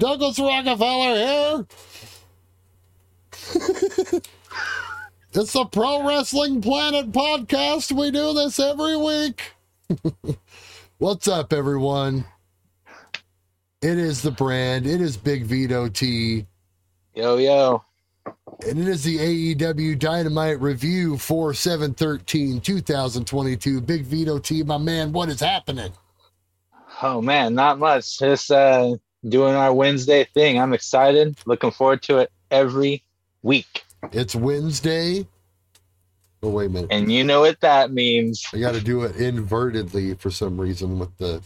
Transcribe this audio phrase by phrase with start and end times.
[0.00, 1.66] Douglas Rockefeller here.
[5.34, 7.92] it's the Pro Wrestling Planet podcast.
[7.92, 9.52] We do this every week.
[10.98, 12.24] What's up, everyone?
[13.82, 14.86] It is the brand.
[14.86, 16.46] It is Big Vito T.
[17.14, 17.84] Yo, yo.
[18.66, 19.18] And it is the
[19.54, 23.82] AEW Dynamite Review for 713 2022.
[23.82, 25.92] Big Vito T, my man, what is happening?
[27.02, 28.18] Oh, man, not much.
[28.18, 28.96] Just uh,
[29.28, 30.58] doing our Wednesday thing.
[30.58, 31.38] I'm excited.
[31.46, 33.02] Looking forward to it every
[33.42, 33.84] week.
[34.12, 35.26] It's Wednesday.
[36.42, 36.90] Oh, wait a minute.
[36.90, 38.46] And you know what that means.
[38.54, 41.42] I got to do it invertedly for some reason with the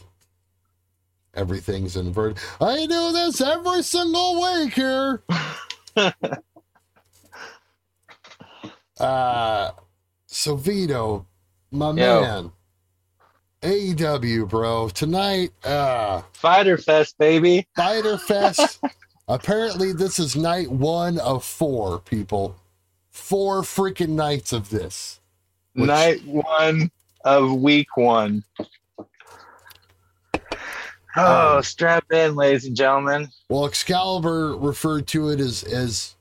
[1.35, 2.39] everything's inverted.
[2.61, 5.23] I do this every single week here.
[9.01, 9.73] uh,
[10.27, 11.27] so Vito,
[11.73, 11.95] my Yo.
[11.95, 12.53] man,
[13.65, 14.89] AEW, bro.
[14.91, 17.67] Tonight, uh, Fighter Fest, baby.
[17.75, 18.81] Fighter Fest.
[19.29, 22.57] Apparently, this is night one of four, people.
[23.11, 25.21] Four freaking nights of this.
[25.73, 26.91] Which- Night one
[27.25, 28.45] of week one.
[31.17, 33.31] Oh, Um, strap in, ladies and gentlemen.
[33.49, 36.17] Well, Excalibur referred to it as as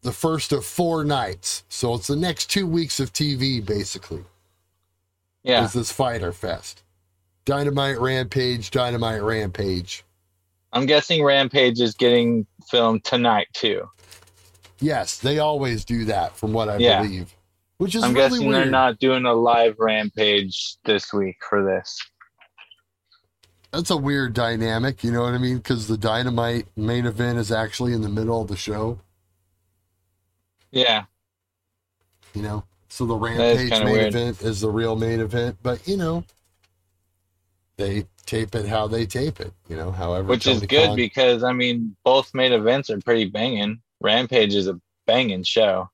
[0.00, 1.64] the first of four nights.
[1.68, 4.24] So it's the next two weeks of TV, basically.
[5.44, 5.64] Yeah.
[5.64, 6.82] Is this Fighter Fest.
[7.52, 10.04] Dynamite Rampage, Dynamite Rampage.
[10.74, 13.88] I'm guessing Rampage is getting filmed tonight, too.
[14.80, 17.00] Yes, they always do that, from what I Yeah.
[17.00, 17.34] believe.
[17.78, 18.64] Which is I'm really guessing weird.
[18.64, 21.98] they're not doing a live Rampage this week for this.
[23.72, 25.56] That's a weird dynamic, you know what I mean?
[25.56, 29.00] Because the Dynamite main event is actually in the middle of the show,
[30.70, 31.04] Yeah.
[32.34, 32.64] you know?
[32.90, 34.06] So the Rampage main weird.
[34.08, 36.24] event is the real main event, but you know,
[37.78, 40.28] they tape it how they tape it, you know, however.
[40.28, 43.80] Which is good Khan- because, I mean, both main events are pretty banging.
[44.00, 45.88] Rampage is a banging show.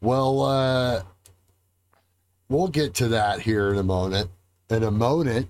[0.00, 1.02] Well, uh,
[2.48, 4.30] we'll get to that here in a moment.
[4.70, 5.48] In a moment,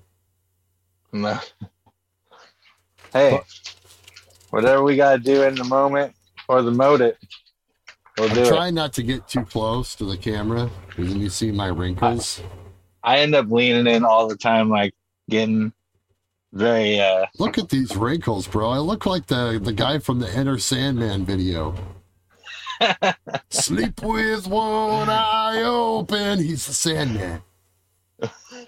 [1.12, 1.38] No.
[3.12, 3.40] hey,
[4.50, 6.14] whatever we got to do in the moment
[6.48, 7.16] or the moment,
[8.16, 8.46] we'll I'm it.
[8.48, 12.40] trying not to get too close to the camera because then you see my wrinkles.
[12.40, 12.44] I
[13.16, 14.94] end up leaning in all the time, like
[15.28, 15.72] getting
[16.52, 18.70] very, uh, Look at these wrinkles, bro.
[18.70, 21.74] I look like the the guy from the Enter Sandman video.
[23.50, 26.38] Sleep with one eye open.
[26.38, 27.42] He's the Sandman.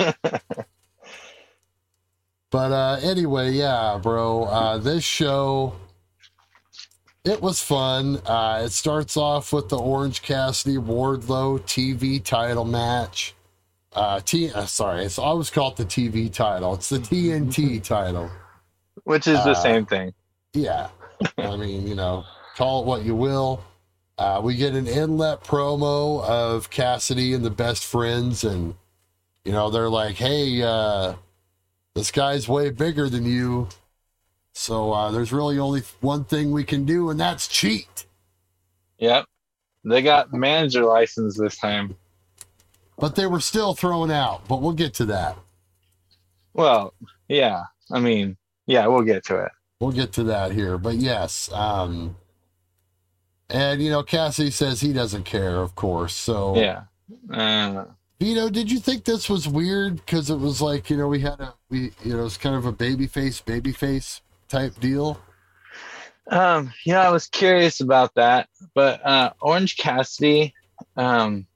[2.50, 4.44] but uh anyway, yeah, bro.
[4.44, 5.74] Uh this show
[7.24, 8.16] it was fun.
[8.26, 13.34] Uh it starts off with the Orange Cassidy Wardlow TV title match.
[13.92, 16.74] Uh T uh, sorry, it's I always call it the TV title.
[16.74, 18.30] It's the TNT title.
[19.04, 20.12] which is the Uh, same thing.
[20.54, 20.88] Yeah.
[21.38, 22.24] I mean, you know,
[22.56, 23.62] call it what you will.
[24.16, 28.74] Uh, we get an inlet promo of Cassidy and the best friends, and,
[29.44, 31.14] you know, they're like, hey, uh,
[31.94, 33.68] this guy's way bigger than you.
[34.52, 38.04] So uh, there's really only one thing we can do, and that's cheat.
[38.98, 39.24] Yep.
[39.84, 41.96] They got manager license this time.
[43.00, 45.36] But they were still thrown out, but we'll get to that.
[46.52, 46.94] Well,
[47.28, 47.64] yeah.
[47.90, 49.52] I mean, yeah, we'll get to it.
[49.80, 50.78] We'll get to that here.
[50.78, 52.16] But yes, um,
[53.48, 56.14] and, you know, Cassidy says he doesn't care, of course.
[56.14, 56.82] So, Yeah.
[57.32, 57.86] Uh,
[58.20, 59.96] Vito, did you think this was weird?
[59.96, 62.66] Because it was like, you know, we had a, we, you know, it's kind of
[62.66, 65.18] a baby face, baby face type deal.
[66.30, 70.54] Um, yeah, I was curious about that, but uh, Orange Cassidy,
[70.96, 71.46] um,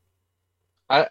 [0.90, 1.06] I,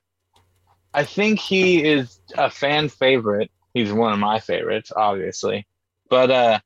[0.93, 3.51] I think he is a fan favorite.
[3.73, 5.65] He's one of my favorites, obviously,
[6.09, 6.59] but uh,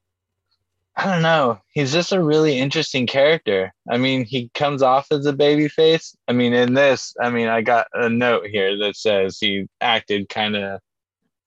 [0.98, 1.60] I don't know.
[1.72, 3.74] He's just a really interesting character.
[3.90, 6.16] I mean, he comes off as a baby face.
[6.28, 10.28] I mean, in this, I mean, I got a note here that says he acted
[10.28, 10.82] kind of.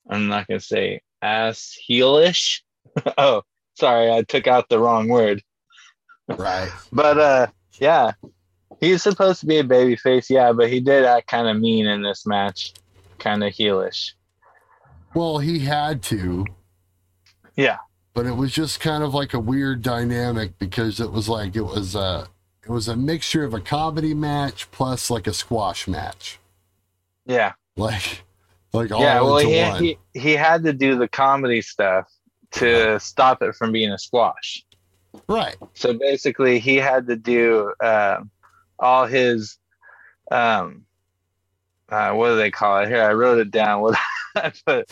[0.09, 2.63] I'm not gonna say ass heelish.
[3.19, 3.43] oh,
[3.75, 5.43] sorry, I took out the wrong word.
[6.29, 6.71] Right.
[6.93, 7.47] But uh
[7.79, 8.13] yeah.
[8.79, 11.87] He's supposed to be a baby face, yeah, but he did act kind of mean
[11.87, 12.75] in this match.
[13.19, 14.13] Kind of heelish.
[15.15, 16.47] Well, he had to.
[17.57, 17.79] Yeah.
[18.15, 21.63] But it was just kind of like a weird dynamic because it was like it
[21.63, 22.29] was a
[22.63, 26.39] it was a mixture of a comedy match plus like a squash match.
[27.27, 27.53] Yeah.
[27.77, 28.25] Like
[28.73, 29.83] like all yeah, well he, one.
[29.83, 32.11] he he had to do the comedy stuff
[32.53, 34.65] to stop it from being a squash.
[35.29, 35.57] right.
[35.75, 38.23] So basically he had to do uh,
[38.81, 39.59] all his
[40.31, 40.85] um
[41.89, 42.89] uh, what do they call it?
[42.89, 43.81] Here, I wrote it down.
[43.83, 43.99] What
[44.37, 44.91] I put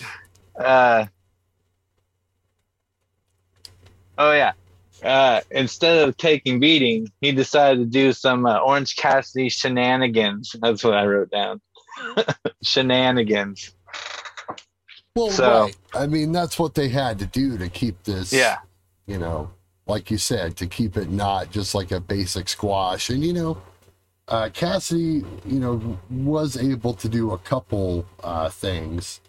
[0.58, 1.06] uh
[4.17, 4.52] Oh yeah.
[5.02, 10.56] Uh, instead of taking beating, he decided to do some uh, Orange Cassidy shenanigans.
[10.61, 11.61] That's what I wrote down.
[12.64, 13.70] shenanigans.
[15.14, 15.76] Well, So- right.
[15.94, 18.32] I mean, that's what they had to do to keep this.
[18.32, 18.58] Yeah.
[19.06, 19.50] You know,
[19.87, 23.08] like you said, to keep it not just like a basic squash.
[23.08, 23.62] And you know,
[24.28, 29.20] uh, Cassidy, you know, was able to do a couple uh, things.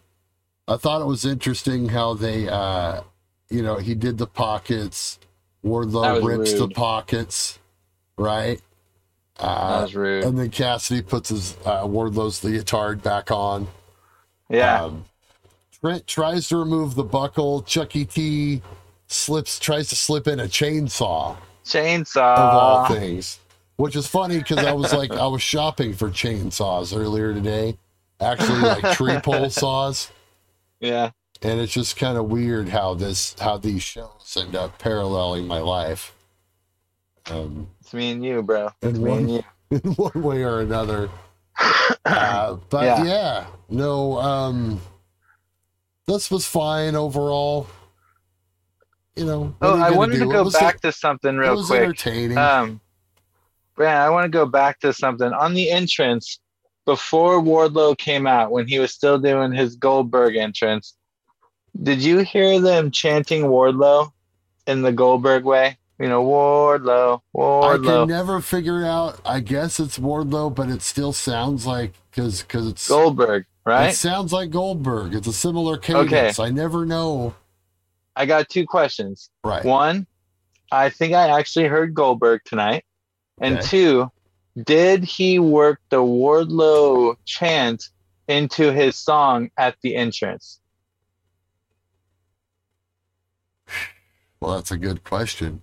[0.68, 3.02] I thought it was interesting how they, uh,
[3.50, 5.18] you know, he did the pockets.
[5.64, 7.60] That Wardlow rips the pockets,
[8.18, 8.62] right?
[9.40, 10.24] That Uh, was rude.
[10.26, 13.68] and then Cassidy puts his uh, Wardlow's leotard back on.
[14.50, 14.84] yeah.
[14.84, 15.06] Um,
[15.82, 17.62] Trent tries to remove the buckle.
[17.62, 18.62] Chucky T
[19.08, 22.36] slips, tries to slip in a chainsaw Chainsaw.
[22.38, 23.40] of all things,
[23.80, 27.78] which is funny because I was like, I was shopping for chainsaws earlier today,
[28.20, 30.12] actually like tree pole saws,
[30.82, 31.12] Yeah.
[31.42, 35.60] and it's just kind of weird how this, how these shows end up paralleling my
[35.60, 36.14] life.
[37.32, 38.70] Um, It's me and you, bro.
[38.82, 39.44] It's me one- and you.
[39.72, 41.10] in one way or another.
[42.04, 43.04] Uh, but Yeah.
[43.06, 43.46] yeah.
[43.70, 44.82] no, um,
[46.06, 47.66] this was fine overall.
[49.16, 50.26] You know, Oh, I wanted do?
[50.26, 51.82] to go back to something it real was quick.
[51.82, 52.38] entertaining.
[52.38, 52.82] Um,
[53.80, 56.42] Brandon, I want to go back to something on the entrance
[56.86, 60.98] before Wardlow came out when he was still doing his Goldberg entrance.
[61.82, 64.12] Did you hear them chanting Wardlow
[64.68, 65.78] in the Goldberg way?
[65.98, 67.80] You know, Wardlow, Wardlow.
[67.80, 69.22] I can never figure out.
[69.24, 73.92] I guess it's Wardlow, but it still sounds like because because it's Goldberg, right?
[73.92, 75.16] it sounds like Goldberg.
[75.16, 76.38] It's a similar cadence.
[76.38, 76.44] Okay.
[76.44, 77.34] I never know.
[78.14, 79.30] I got two questions.
[79.42, 79.64] Right.
[79.64, 80.06] One,
[80.70, 82.84] I think I actually heard Goldberg tonight.
[83.42, 83.68] And Okay.
[83.68, 84.12] two,
[84.64, 87.84] did he work the Wardlow chant
[88.28, 90.60] into his song at the entrance?
[94.40, 95.62] Well, that's a good question.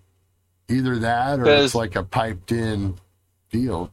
[0.68, 2.94] Either that or it's like a piped in
[3.50, 3.92] deal.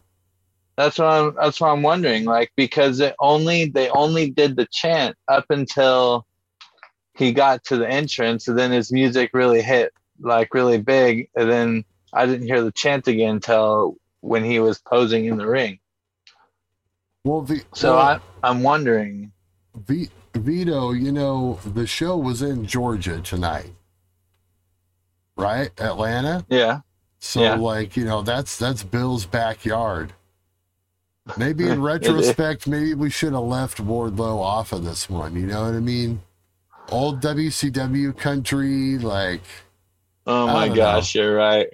[0.75, 2.25] That's what I'm that's what I'm wondering.
[2.25, 6.25] Like because it only they only did the chant up until
[7.15, 11.49] he got to the entrance and then his music really hit like really big and
[11.49, 15.79] then I didn't hear the chant again until when he was posing in the ring.
[17.25, 19.31] Well, the, So well, I I'm wondering
[19.75, 23.71] V- Vito, you know, the show was in Georgia tonight,
[25.37, 25.69] right?
[25.79, 26.45] Atlanta.
[26.49, 26.81] yeah.
[27.19, 27.55] So, Yeah.
[27.55, 30.11] like, you know, that's that's Bill's backyard.
[31.37, 35.35] Maybe in retrospect, maybe we should have left Wardlow off of this one.
[35.37, 36.21] You know what I mean?
[36.89, 39.41] Old WCW country, like
[40.27, 41.67] Oh my gosh, you're right.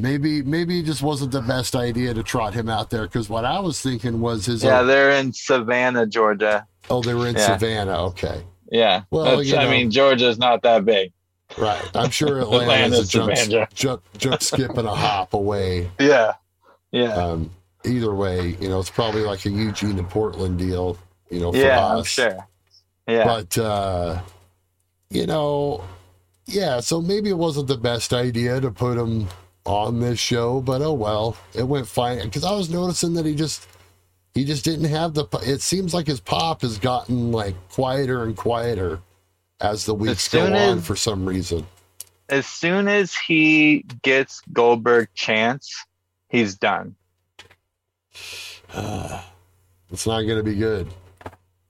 [0.00, 3.02] Maybe maybe it just wasn't the best idea to trot him out there.
[3.02, 4.62] Because what I was thinking was his.
[4.64, 6.66] Yeah, they're in Savannah, Georgia.
[6.88, 7.46] oh, they were in Yeah.
[7.58, 8.02] Savannah.
[8.06, 9.02] Okay, Yeah.
[9.10, 9.70] Well, you I know.
[9.70, 11.12] mean, Georgia's not that big.
[11.58, 11.82] right.
[11.94, 15.90] I'm sure Atlanta's a Atlanta's jump, jump, jump, skip, and a hop away.
[16.00, 16.34] Yeah.
[16.92, 17.14] Yeah.
[17.14, 17.50] Um,
[17.84, 20.98] either way, you know, it's probably like a Eugene and Portland deal,
[21.30, 21.98] you know, for yeah, us.
[21.98, 22.48] I'm sure.
[23.08, 23.24] Yeah.
[23.24, 24.20] But uh,
[25.10, 25.84] you know,
[26.46, 29.28] yeah, so maybe it wasn't the best idea to put him
[29.66, 32.22] on this show, but oh well, it went fine.
[32.24, 33.66] Because I was noticing that he just
[34.34, 35.26] he just didn't have the.
[35.42, 39.00] It seems like his pop has gotten like quieter and quieter
[39.60, 41.66] as the weeks go on as- for some reason.
[42.28, 45.84] as soon as he gets Goldberg chance,
[46.28, 46.94] he's done.
[48.72, 50.88] it's not going to be good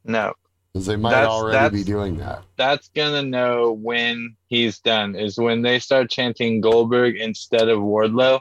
[0.05, 0.35] No.
[0.73, 2.43] Because they might That's- already that's- be doing that.
[2.57, 5.15] That's gonna know when he's done.
[5.17, 8.41] Is when they start chanting Goldberg instead of Wardlow.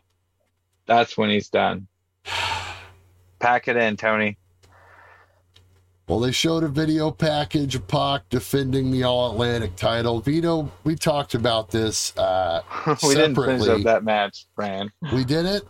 [0.85, 1.87] That's when he's done.
[3.39, 4.37] Pack it in, Tony.
[6.07, 10.19] Well, they showed a video package of Pac defending the All Atlantic title.
[10.19, 12.17] Vito, we talked about this.
[12.17, 12.61] Uh,
[13.03, 14.89] we didn't finish up that match, Fran.
[15.13, 15.63] we did it.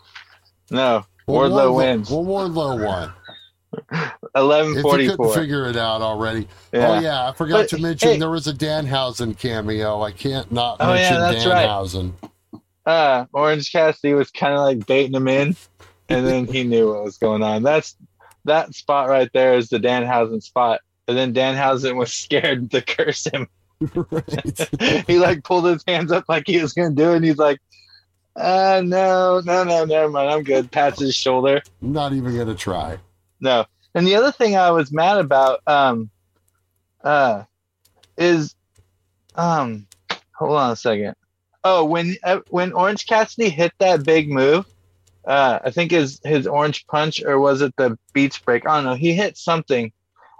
[0.71, 1.05] No.
[1.27, 2.09] Well, Wardlow wins.
[2.09, 3.13] Well, Wardlow won.
[4.35, 5.33] Eleven forty four.
[5.33, 6.47] figure it out already.
[6.73, 6.87] Yeah.
[6.89, 10.01] Oh yeah, I forgot But, to mention hey- there was a Danhausen cameo.
[10.01, 11.67] I can't not Oh, yeah, mention right.
[11.67, 12.13] Danhausen.
[12.85, 15.55] uh, Orange Cassidy was kind of like baiting him in,
[16.09, 17.61] and then he knew what was going on.
[17.63, 17.95] That's
[18.45, 20.81] that spot right there is the Danhausen spot.
[21.07, 23.47] And then Danhausen was scared to curse him.
[23.95, 24.69] right.
[25.07, 27.17] he like pulled his hands up like he was gonna do it.
[27.17, 27.59] And he's like,
[28.35, 30.29] uh, no, no, no, never mind.
[30.29, 30.71] I'm good.
[30.71, 31.61] Pats his shoulder.
[31.81, 32.97] Not even gonna try.
[33.39, 33.65] No.
[33.95, 36.09] And the other thing I was mad about, um,
[37.03, 37.43] uh,
[38.17, 38.55] is,
[39.35, 39.87] um,
[40.33, 41.15] hold on a second.
[41.63, 44.65] Oh, when uh, when Orange Cassidy hit that big move,
[45.25, 48.65] uh, I think his his orange punch or was it the beach break?
[48.65, 48.93] I don't know.
[48.93, 49.91] He hit something,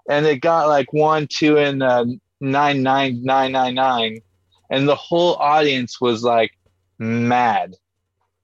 [0.10, 2.06] and it got like one, two, and uh,
[2.40, 4.22] nine, nine, nine, nine, nine,
[4.70, 6.58] and the whole audience was like
[6.98, 7.76] mad.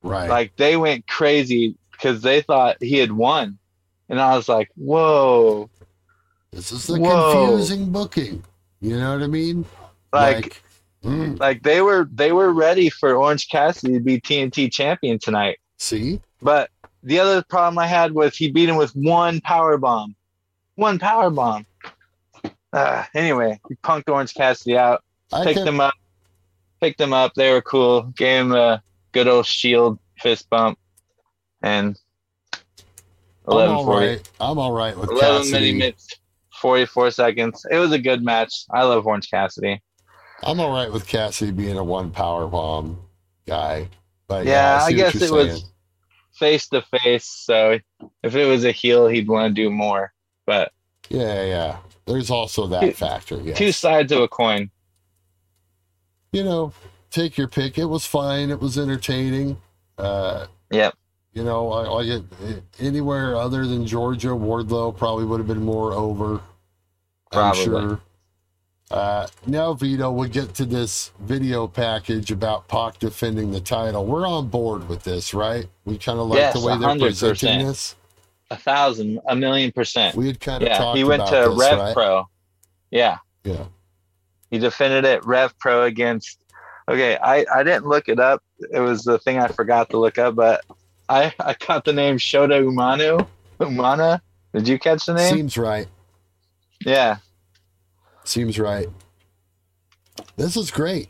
[0.04, 0.30] Right.
[0.30, 3.58] Like they went crazy because they thought he had won.
[4.10, 5.70] And I was like, whoa.
[6.52, 7.48] this is the Whoa.
[7.48, 8.44] confusing booking.
[8.82, 9.66] You know what I mean?
[10.14, 10.62] Like
[11.04, 15.58] mm, like they were they were ready for Orange Cassidy to be TNT champion tonight.
[15.78, 16.22] see?
[16.42, 16.70] But
[17.04, 20.16] the other problem I had was he beat him with one power bomb.
[20.76, 21.66] One power bomb.
[22.74, 25.94] Uh, anyway, he punked Orange Cassidy out, I picked can, them up,
[26.82, 27.34] picked them up.
[27.36, 28.04] They were cool.
[28.18, 28.82] Gave him a
[29.12, 30.78] good old shield fist bump,
[31.62, 31.98] and
[33.48, 34.08] eleven all forty.
[34.08, 34.30] right.
[34.40, 35.74] I'm all right with 11 Cassidy.
[35.74, 36.08] minutes,
[36.62, 37.66] 44 seconds.
[37.70, 38.52] It was a good match.
[38.72, 39.82] I love Orange Cassidy.
[40.44, 43.00] I'm all right with Cassidy being a one power bomb
[43.48, 43.88] guy.
[44.28, 45.72] But Yeah, yeah, I what guess it was-
[46.34, 47.80] Face to face, so
[48.22, 50.12] if it was a heel, he'd want to do more.
[50.46, 50.72] But
[51.10, 51.78] Yeah, yeah.
[52.06, 53.38] There's also that Two- factor.
[53.42, 53.58] Yes.
[53.58, 54.70] two sides of a coin.
[56.34, 56.74] you know,
[57.12, 57.78] take your pick.
[57.78, 58.50] It was fine.
[58.50, 59.56] It was entertaining.
[59.98, 60.96] Uh, Yep.
[61.36, 62.22] You know, I, I
[62.80, 66.36] anywhere other than Georgia, Wardlow probably would have been more over.
[66.36, 66.42] I'm
[67.54, 67.64] Probably.
[67.64, 68.00] sure.
[68.90, 74.06] Uh, now, Vito, we'll get to this video package about Pac defending the title.
[74.06, 75.66] We're on board with this, right?
[75.84, 77.00] We kind of like Yes, the way they're 100%.
[77.00, 77.96] presenting this.
[78.52, 80.16] A thousand, a million percent.
[80.16, 81.94] We had kind of Yeah, talked he went about to this, Rev right?
[81.94, 82.24] Pro.
[82.92, 83.66] Yeah, Yeah.
[84.52, 86.40] he defended it Rev Pro against.
[86.88, 88.44] Okay, I I didn't look it up.
[88.72, 90.64] It was the thing I forgot to look up, but
[91.10, 93.28] I I caught the name Shota Umanu.
[93.60, 94.22] Umana.
[94.54, 95.34] Did you catch the name?
[95.34, 95.88] Seems right.
[96.86, 97.18] yeah.
[98.24, 98.88] Seems right.
[100.38, 101.10] This is great.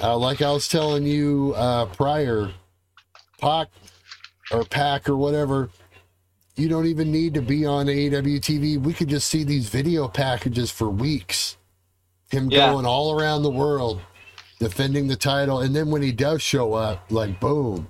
[0.00, 2.50] Uh, like I was telling you uh, prior,
[3.40, 3.68] Pac
[4.52, 5.70] or Pack or whatever,
[6.56, 8.78] you don't even need to be on AEW TV.
[8.78, 11.56] We could just see these video packages for weeks.
[12.30, 12.70] Him Yeah.
[12.72, 14.00] going all around the world,
[14.60, 17.88] defending the title, and then when he does show up, like boom,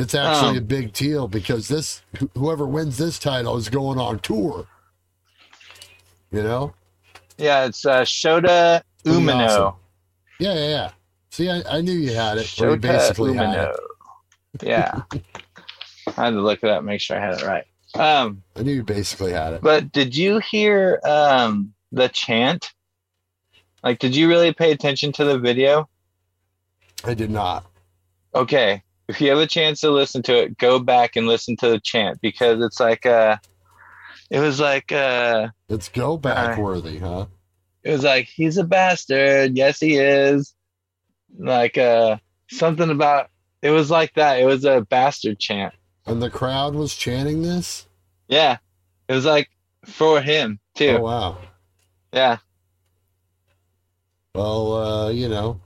[0.00, 2.02] it's actually Um, a big deal because this
[2.34, 4.66] whoever wins this title is going on tour.
[6.32, 6.74] You know.
[7.38, 9.46] Yeah, it's uh, Shota Umino.
[9.46, 9.74] awesome.
[10.38, 10.90] Yeah, yeah, yeah.
[11.30, 12.46] See, I, I knew you had it.
[12.46, 13.74] Shota basically had Umino.
[13.74, 14.62] it.
[14.62, 15.02] Yeah.
[16.16, 17.64] I had to look it up, make sure I had it right.
[17.94, 19.62] Um, I knew you basically had it.
[19.62, 22.72] but did you hear um the chant?
[23.82, 25.88] Like, did you really pay attention to the video?
[27.04, 27.64] I did not.
[28.34, 31.68] Okay, if you have a chance to listen to it, go back and listen to
[31.68, 33.36] the chant because it's like uh
[34.30, 37.26] it was like uh It's go back worthy, huh?
[37.82, 39.56] it was like he's a bastard.
[39.56, 40.54] Yes he is.
[41.38, 42.18] Like uh
[42.50, 43.30] something about
[43.62, 44.38] it was like that.
[44.40, 45.74] It was a bastard chant.
[46.06, 47.86] And the crowd was chanting this.
[48.28, 48.58] yeah.
[49.08, 49.48] It was like
[49.86, 50.96] for him too.
[50.98, 51.38] Oh wow.
[52.12, 52.38] yeah.
[54.34, 55.60] Well, uh, you know,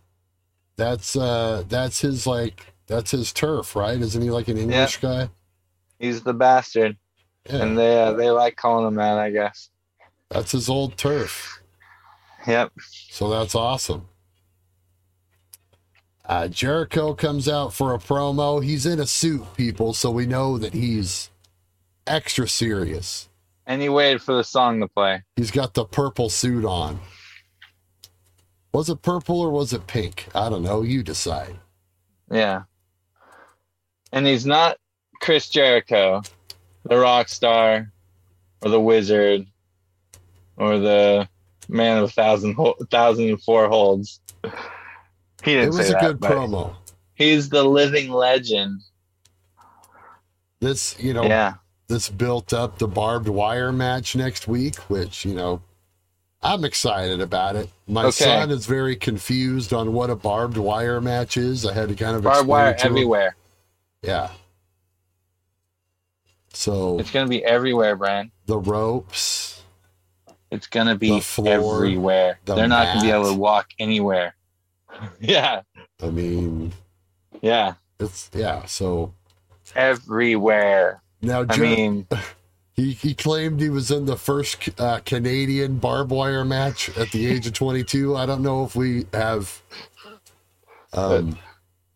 [0.77, 4.01] that's uh, that's his like that's his turf, right?
[4.01, 5.31] Isn't he like an English guy?
[5.99, 6.97] he's the bastard
[7.49, 9.71] Yeah, and they uh, they like calling him that i guess
[10.29, 11.63] that's his old turf.
[12.47, 12.73] yep
[13.11, 14.09] So that's awesome.
[16.27, 18.65] Uh, Jericho comes out for a promo.
[18.65, 21.31] He's in a suit, people, so we know that he's
[22.07, 23.29] extra serious.
[23.67, 27.01] and he waited for the song to play He's got the purple suit on.
[28.73, 30.27] Was it purple or was it pink?
[30.35, 30.83] I don't know.
[30.83, 31.57] You decide.
[32.31, 32.63] yeah
[34.15, 34.79] and he's not
[35.21, 36.23] chris jericho
[36.85, 37.91] the rock star
[38.63, 39.45] or the wizard
[40.57, 41.29] or the
[41.69, 42.57] man of a thousand
[42.91, 44.21] thousand and four holds
[45.45, 46.75] he didn't It was a that, good promo.
[47.15, 48.81] he's the living legend
[50.61, 51.55] This, you know, yeah
[51.89, 55.61] this built up the barbed wire match next week, which, you know,
[56.43, 57.69] I'm excited about it.
[57.87, 58.25] My Okay.
[58.25, 61.67] son is very confused on what a barbed wire match is.
[61.67, 63.13] I had to kind of barbed explain wire to him.
[64.05, 64.31] Yeah.
[66.53, 69.63] So it's gonna be everywhere brian the ropes,
[70.51, 74.37] it's gonna be The floor, everywhere the they're not gonna be able to walk anywhere
[75.21, 75.63] yeah
[76.01, 76.73] I mean,
[77.43, 78.65] yeah it's yeah.
[78.67, 79.15] So
[79.75, 82.07] everywhere now, i mean
[82.75, 87.25] He, he claimed he was in the first uh, Canadian barbed wire match at the
[87.25, 88.17] age of 22.
[88.17, 89.63] I don't know if we have.
[90.93, 91.39] Um,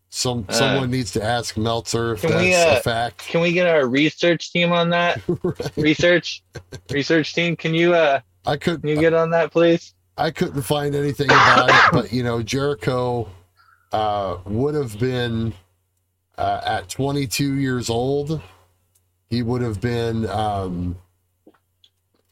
[0.09, 3.27] some Uh, someone needs to ask Meltzer if can that's we, uh, a fact.
[3.27, 5.77] can we get our research team on that Right.
[5.77, 6.41] research
[6.89, 10.95] research team can you uh I can you get on that please I couldn't find
[10.95, 13.29] anything about it, but you know Jericho
[13.93, 15.53] uh, would have been
[16.37, 18.41] uh, at 22 years old.
[19.29, 20.97] He would have been um,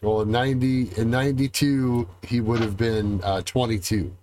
[0.01, 4.13] well in 90 in 92 he would have been uh, 22.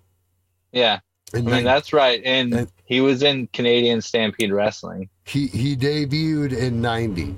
[0.71, 0.99] yeah
[1.33, 2.21] I And mean, that's right.
[2.23, 5.09] And and- he was in Canadian Stampede Wrestling.
[5.25, 7.35] he he debuted in 90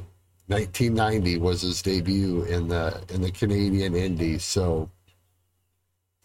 [0.48, 4.90] 1990 was his debut in the in the canadian indies so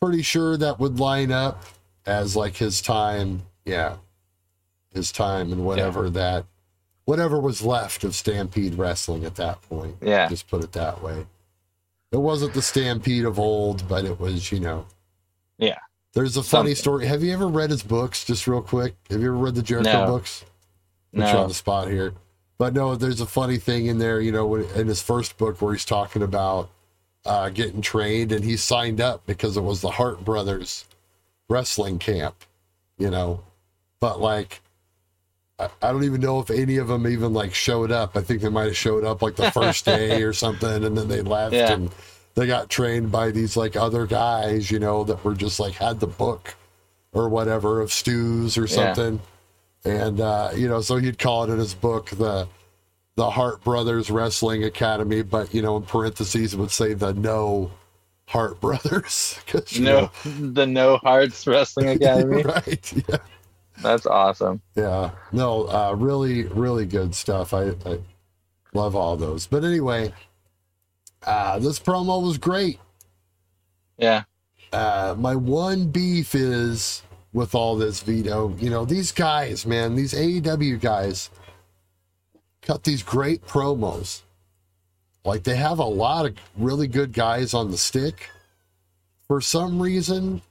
[0.00, 1.64] pretty sure that would line up
[2.06, 3.96] as like his time yeah
[4.94, 6.44] his time and whatever that
[7.04, 10.28] whatever was left of stampede wrestling at that point Yeah.
[10.28, 11.26] just put it that way
[12.12, 14.86] it wasn't the stampede of old but it was you know
[15.58, 15.78] Yeah.
[16.14, 16.74] There's a funny Something.
[16.76, 19.62] story have you ever read his books just real quick have you ever read the
[19.62, 20.06] jericho No.
[20.06, 20.44] books
[21.14, 22.14] put you on the spot here.
[22.58, 25.72] But no, there's a funny thing in there, you know, in his first book where
[25.74, 26.70] he's talking about
[27.26, 30.84] uh, getting trained and he signed up because it was the Hart Brothers
[31.48, 32.36] wrestling camp,
[32.98, 33.40] you know.
[34.00, 34.60] But like,
[35.58, 38.16] I, I don't even know if any of them even like showed up.
[38.16, 41.08] I think they might have showed up like the first day or something and then
[41.08, 41.72] they left Yeah.
[41.72, 41.90] and
[42.34, 46.00] they got trained by these like other guys, you know, that were just like had
[46.00, 46.54] the book
[47.12, 48.94] or whatever of Stu's or Yeah.
[48.94, 49.20] something
[49.84, 52.46] and uh, you know, so he'd call it in his book the
[53.16, 57.70] the Hart Brothers Wrestling Academy, but you know, in parentheses, it would say the No
[58.26, 59.38] Hart Brothers.
[59.78, 62.42] No, the No Hearts Wrestling know- Academy.
[62.42, 62.92] right?
[63.08, 63.16] Yeah,
[63.82, 64.62] That's awesome.
[64.76, 65.10] yeah.
[65.32, 67.52] No, uh, really, really good stuff.
[67.52, 67.98] I, I
[68.72, 69.46] love all those.
[69.46, 70.14] But anyway,
[71.24, 72.78] uh, this promo was great.
[73.98, 74.24] Yeah.
[74.72, 77.02] uh, my one beef is
[77.32, 78.54] with all this Vito.
[78.58, 81.30] You know, these guys, man, these AEW guys
[82.62, 84.22] cut these great promos.
[85.24, 88.28] Like they have a lot of really good guys on the stick.
[89.28, 90.42] For some reason,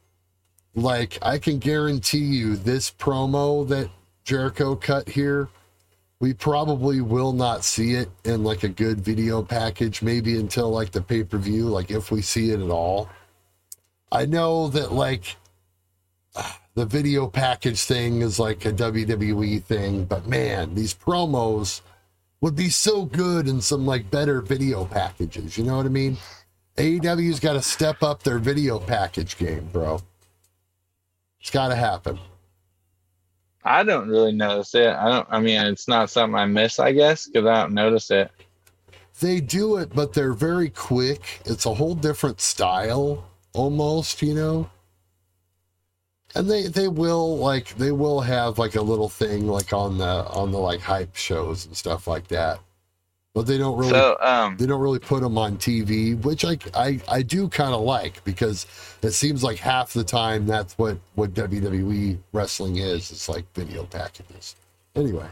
[0.75, 3.89] like I can guarantee you this promo that
[4.23, 5.49] Jericho cut here,
[6.21, 10.91] we probably will not see it in like a good video package, maybe until like
[10.91, 13.09] the pay per view, like if we see it at all.
[14.11, 15.35] I know that like
[16.75, 21.81] the video package thing is like a WWE thing, but man, these promos
[22.39, 25.57] would be so good in some like better video packages.
[25.57, 26.17] You know what I mean?
[26.77, 30.01] AEW's got to step up their video package game, bro.
[31.39, 32.19] It's got to happen.
[33.63, 34.89] I don't really notice it.
[34.89, 35.27] I don't.
[35.29, 38.31] I mean, it's not something I miss, I guess, because I don't notice it.
[39.19, 41.41] They do it, but they're very quick.
[41.45, 44.69] It's a whole different style almost, you know.
[46.33, 50.25] And they they will like they will have like a little thing like on the
[50.29, 52.59] on the like hype shows and stuff like that.
[53.33, 56.57] But they don't really So, um, they don't really put them on TV, which I
[56.73, 58.65] I, I do kind of like because
[59.01, 63.09] it seems like half the time that's what what WWE wrestling is.
[63.09, 64.57] It's like video packages.
[64.95, 65.27] Anyway,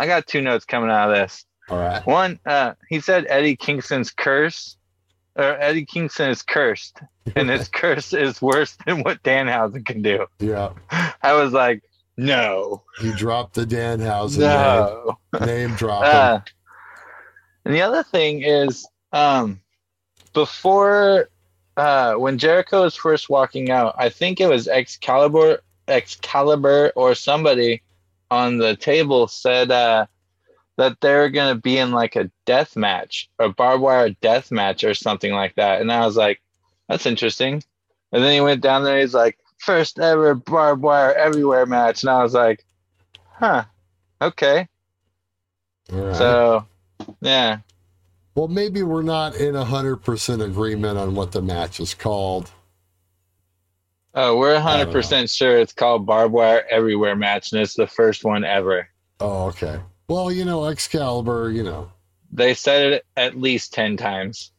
[0.00, 1.44] I got two notes coming out of this.
[1.68, 2.04] all right.
[2.04, 4.76] One, uh, he said Eddie Kingston's curse,
[5.36, 6.98] or Eddie Kingston is cursed,
[7.36, 10.26] and his curse is worse than what Danhausen can do.
[10.40, 10.70] Yeah,
[11.22, 11.84] I was like,
[12.16, 15.16] no, he dropped the Danhausen no.
[15.32, 16.48] name, name drop.
[17.64, 19.60] And the other thing is, um,
[20.32, 21.28] before
[21.76, 27.82] uh, when Jericho was first walking out, I think it was Excalibur, Excalibur, or somebody
[28.30, 30.06] on the table said uh,
[30.76, 34.94] that they're gonna be in like a death match, a barbed wire death match, or
[34.94, 35.80] something like that.
[35.80, 36.40] And I was like,
[36.88, 37.62] that's interesting.
[38.12, 39.00] And then he went down there.
[39.00, 42.64] He's like, first ever barbed wire everywhere match, and I was like,
[43.32, 43.64] huh,
[44.20, 44.68] okay.
[45.90, 46.16] Right.
[46.16, 46.66] So,
[47.24, 47.58] yeah,
[48.34, 52.50] well, maybe we're not in a hundred percent agreement on what the match is called.
[54.14, 57.74] oh, we're I don't hundred percent sure it's called barbed wire everywhere match, and it's
[57.74, 58.88] the first one ever.
[59.20, 59.78] Oh, okay.
[60.08, 61.90] Well, you know, Excalibur, you know,
[62.32, 64.50] They said it at least ten times.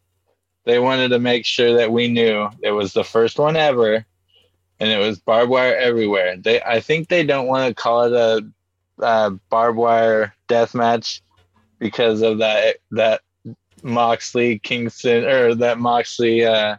[0.64, 4.06] They wanted to make sure that we knew it was the first one ever,
[4.80, 6.38] and it was barbed wire everywhere.
[6.38, 11.22] They, I think, they don't want to call it a uh, barbed wire death match
[11.80, 13.22] because of that that
[13.84, 16.46] Moxley Kingston or that Moxley.
[16.46, 16.78] Uh,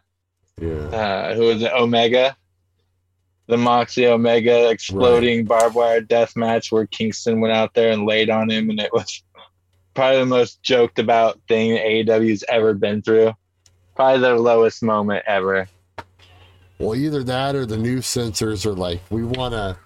[0.61, 2.35] yeah, uh, who was it, Omega,
[3.47, 8.31] the Moxley Omega exploding barbed wire death match where Kingston went out there and laid
[8.31, 9.23] on him, and it was
[9.95, 13.33] probably the most joked about thing AEW's ever been through.
[13.95, 15.69] Probably their lowest moment ever.
[16.79, 19.77] Well, either that or the new censors are like, we want to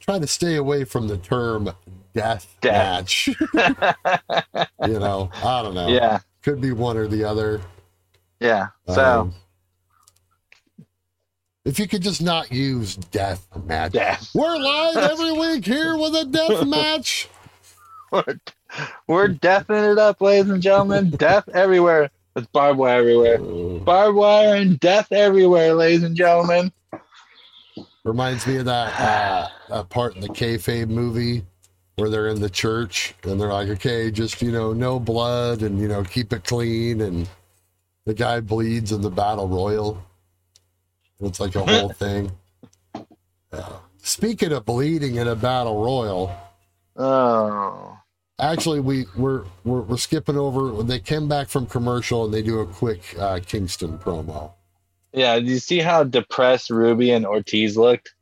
[0.00, 1.72] try to stay away from the term
[2.14, 2.74] death, Death.
[2.74, 3.28] match.
[4.86, 5.88] you know, I don't know.
[5.88, 7.60] yeah, Could be one or the other.
[8.40, 8.68] yeah.
[8.88, 9.34] So Um,
[11.64, 13.92] if you could just not use death match.
[13.92, 14.30] death.
[14.34, 17.28] We're live every week here with a death match.
[18.10, 18.24] We're,
[19.06, 21.10] we're deafening it up, ladies and gentlemen.
[21.10, 22.10] Death everywhere.
[22.34, 23.40] It's barbed wire everywhere.
[23.40, 26.72] Uh, Barbed wire and death everywhere, ladies and gentlemen.
[28.04, 31.44] Reminds me of that uh, that part in the kayfabe movie
[31.96, 35.78] where they're in the church and they're like, okay, just you know, no blood and
[35.78, 37.28] you know, keep it clean, and
[38.06, 40.02] the guy bleeds in the battle royal.
[41.20, 42.32] It's like a whole thing.
[43.52, 46.34] Uh, speaking of bleeding in a battle royal,
[46.96, 47.96] Oh.
[48.38, 50.82] actually we we're, we're we're skipping over.
[50.82, 54.52] They came back from commercial and they do a quick uh, Kingston promo.
[55.14, 58.14] Yeah, do you see how depressed Ruby and Ortiz looked?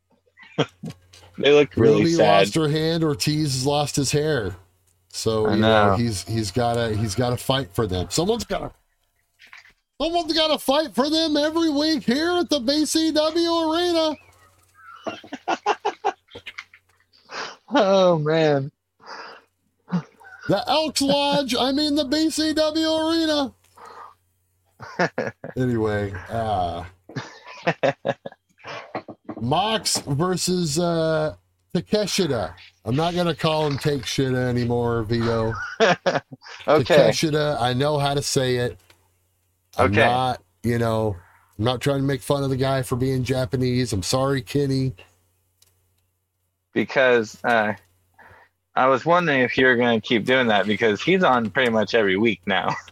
[1.40, 2.40] they looked really Ruby sad.
[2.40, 3.02] lost her hand.
[3.04, 4.54] Ortiz has lost his hair.
[5.08, 5.96] So I you know know.
[5.96, 8.06] he's he's gotta he's gotta fight for them.
[8.10, 8.72] Someone's gotta
[10.00, 14.16] someone's gotta fight for them every week here at the BCW arena.
[17.72, 18.72] Oh man.
[20.48, 23.52] The Elks Lodge, I mean the BCW
[24.98, 25.32] arena.
[25.56, 26.84] anyway, uh
[29.40, 31.34] Mox versus uh
[31.74, 32.54] Takeshita.
[32.84, 35.52] I'm not gonna call him take shita anymore, Vito.
[35.80, 36.22] okay.
[36.66, 38.78] Takeshita, I know how to say it.
[39.76, 40.00] I'm Okay.
[40.00, 41.16] not, you know,
[41.58, 43.92] I'm not trying to make fun of the guy for being Japanese.
[43.92, 44.94] I'm sorry, Kenny.
[46.72, 47.74] Because uh
[48.74, 51.94] I was wondering if you were gonna keep doing that because he's on pretty much
[51.94, 52.74] every week now.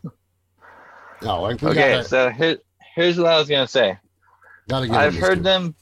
[1.20, 2.58] No, like Okay, so here,
[2.94, 3.98] here's what I was gonna say.
[4.68, 5.74] gotta get I've heard them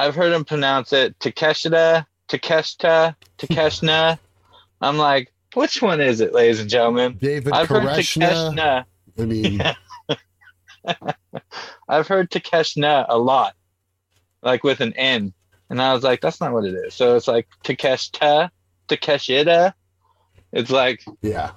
[0.00, 4.18] I've heard him pronounce it Takeshita, Takeshita, Takeshna.
[4.80, 7.18] I'm like, which one is it, ladies and gentlemen?
[7.20, 7.82] David I've heard.
[7.82, 8.86] Takeshna.
[9.18, 9.74] I mean, yeah.
[11.88, 13.54] I've heard Takeshna a lot,
[14.42, 15.34] like with an N,
[15.68, 16.94] and I was like, that's not what it is.
[16.94, 18.48] So it's like Takeshta,
[18.88, 19.74] Takeshita.
[20.50, 21.50] It's like yeah,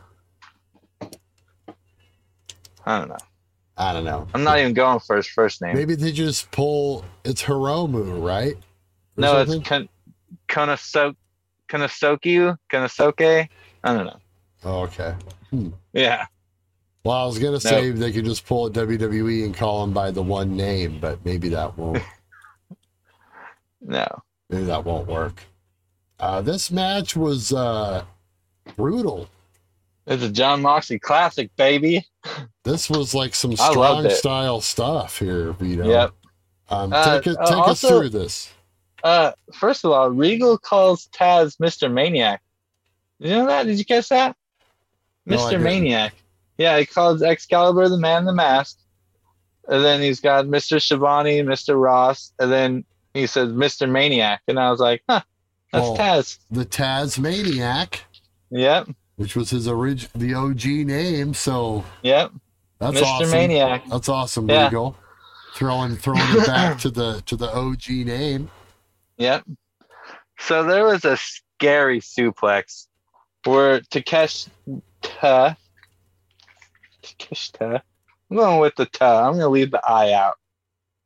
[2.86, 3.18] I don't know.
[3.78, 4.28] I don't know.
[4.34, 5.76] I'm not even going for his first name.
[5.76, 7.04] Maybe they just pull.
[7.26, 8.56] It's Hiromu, right?
[8.56, 8.60] Or
[9.18, 9.62] no, something?
[9.62, 9.90] it's Kon-
[10.48, 11.16] Konoso-
[11.70, 13.48] Konosoku, Konosoke.
[13.84, 14.20] I don't know.
[14.64, 15.16] Oh, okay.
[15.94, 16.26] Yeah,
[17.04, 20.10] Well, I was gonna say they could just pull a WWE and call him by
[20.10, 22.02] the one name, but maybe that won't.
[23.82, 24.08] no.
[24.50, 25.44] maybe that won't work.
[26.20, 28.04] Uh, this match was uh,
[28.76, 29.30] brutal.
[30.06, 32.06] It's a Jon Moxley classic, baby.
[32.64, 35.88] This was like some strong style stuff here, Vito.
[35.88, 36.12] Yep.
[36.70, 38.52] Um, Uh, take it, uh, take us through this.
[39.04, 41.92] Uh, first of all, Regal calls Taz Mr.
[41.92, 42.42] Maniac.
[43.20, 43.66] Did you know that?
[43.66, 44.36] Did you catch that?
[45.28, 45.52] Mr.
[45.52, 45.64] didn't.
[45.64, 46.14] Maniac.
[46.58, 48.78] Yeah, he calls Excalibur the man in the mask.
[49.68, 50.82] And then he's got Mr.
[50.82, 51.82] Schiavone, Mr.
[51.82, 53.90] Ross, and then he says Mr.
[53.90, 54.42] Maniac.
[54.48, 55.22] And I was like, huh,
[55.72, 56.40] that's Well- Taz.
[56.52, 58.02] The Taz Maniac.
[58.52, 61.34] Yep, which was his original, the OG name.
[61.34, 62.32] So yep.
[62.80, 63.04] that's Mr.
[63.04, 63.32] awesome.
[63.32, 63.84] Maniac.
[63.90, 64.66] That's awesome, Yeah.
[64.66, 64.98] Regal.
[65.56, 68.50] Throwing throwing it back to the to the OG name.
[69.18, 69.46] Yep.
[70.40, 72.88] So there was a scary suplex
[73.46, 74.50] where Takeshita,
[77.04, 77.82] Takeshita,
[78.30, 79.28] I'm going with the ta.
[79.28, 80.36] I'm going to leave the I out.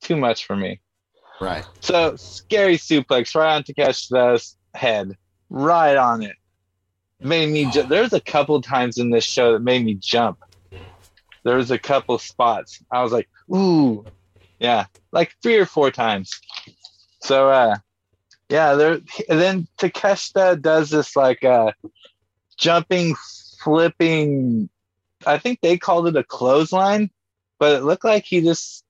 [0.01, 0.79] Too much for me.
[1.41, 1.65] Right.
[1.81, 5.17] So scary suplex right on Takeshita's head,
[5.49, 6.35] right on it.
[7.19, 7.69] Made me.
[7.71, 10.39] Ju- There's a couple times in this show that made me jump.
[11.43, 12.83] There was a couple spots.
[12.91, 14.05] I was like, ooh,
[14.59, 16.39] yeah, like three or four times.
[17.21, 17.77] So, uh,
[18.49, 18.99] yeah, there.
[19.27, 21.71] Then Takeshita does this like uh,
[22.57, 23.15] jumping,
[23.63, 24.69] flipping.
[25.25, 27.09] I think they called it a clothesline,
[27.59, 28.83] but it looked like he just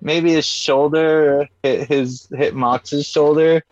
[0.00, 3.62] maybe his shoulder hit his hit Mox's shoulder,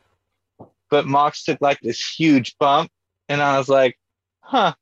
[0.91, 2.91] but Mox took like this huge bump,
[3.29, 3.99] and I was like,
[4.41, 4.75] "Huh,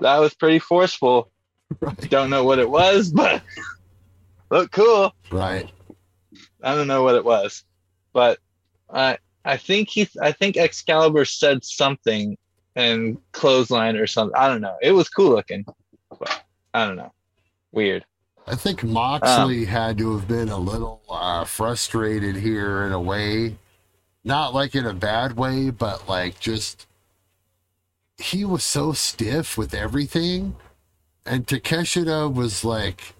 [0.00, 1.30] that was pretty forceful."
[1.80, 2.10] Right.
[2.10, 3.40] Don't know what it was, but
[4.50, 5.14] looked cool.
[5.30, 5.70] Right.
[6.62, 7.64] I don't know what it was,
[8.12, 8.38] but
[8.92, 12.36] I I think he I think Excalibur said something
[12.76, 14.36] and clothesline or something.
[14.36, 14.76] I don't know.
[14.82, 15.64] It was cool looking,
[16.18, 16.42] but
[16.74, 17.12] I don't know.
[17.72, 18.04] Weird.
[18.46, 23.00] I think Um, Moxley had to have been a little uh, frustrated here in a
[23.00, 23.56] way,
[24.24, 26.86] not like in a bad way, but like just
[28.18, 30.56] he was so stiff with everything,
[31.24, 33.14] and Takeshita was like,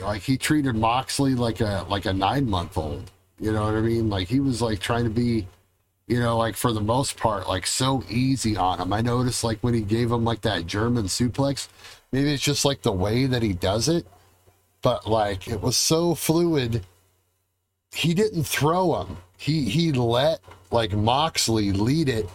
[0.00, 3.10] like he treated Moxley like a like a nine month old.
[3.40, 4.10] You know what I mean?
[4.10, 5.46] Like he was like trying to be,
[6.06, 8.92] you know, like for the most part, like so easy on him.
[8.92, 11.68] I noticed like when he gave him like that German suplex,
[12.12, 14.06] maybe it's just like the way that he does it,
[14.82, 16.84] but like it was so fluid.
[17.92, 19.18] He didn't throw him.
[19.36, 22.28] He he let like Moxley lead it,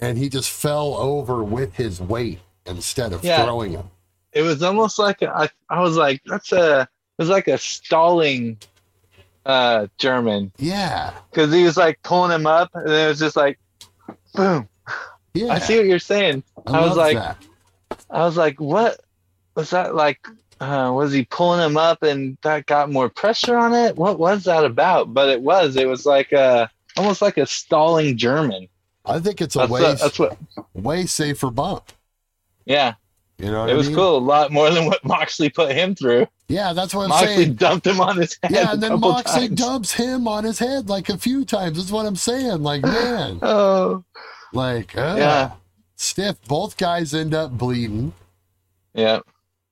[0.00, 3.44] and he just fell over with his weight instead of Yeah.
[3.44, 3.90] throwing him.
[4.32, 6.88] It was almost like a, I I was like that's a it
[7.22, 8.58] was like a stalling
[9.46, 11.12] uh, German Yeah.
[11.30, 13.58] because he was like pulling him up, and it was just like,
[14.34, 14.68] boom.
[15.34, 15.52] Yeah.
[15.52, 16.42] I see what you're saying.
[16.66, 17.36] I was like- that.
[18.08, 19.00] I was like, what
[19.54, 20.18] was that like?
[20.60, 23.96] Uh, was he pulling him up and that got more pressure on it?
[23.96, 25.14] What was that about?
[25.14, 25.74] But it was.
[25.76, 28.68] It was like a almost like a stalling German.
[29.04, 30.36] I think it's a That's, way what- that's what.
[30.74, 31.92] way safer bump.
[32.66, 32.94] Yeah,
[33.38, 33.96] You know what it I was mean?
[33.96, 34.16] cool.
[34.16, 36.26] A lot more than what Moxley put him through.
[36.48, 37.54] Yeah, that's what I'm Moxley saying.
[37.54, 38.52] dumped him on his head.
[38.52, 39.60] Yeah, and then Moxley times.
[39.60, 41.78] dumps him on his head like a few times.
[41.78, 42.62] That's what I'm saying.
[42.62, 44.04] Like, man, Oh,
[44.52, 45.50] like, uh, Yeah.
[45.96, 46.36] stiff.
[46.46, 48.12] Both guys end up bleeding.
[48.94, 49.20] yeah.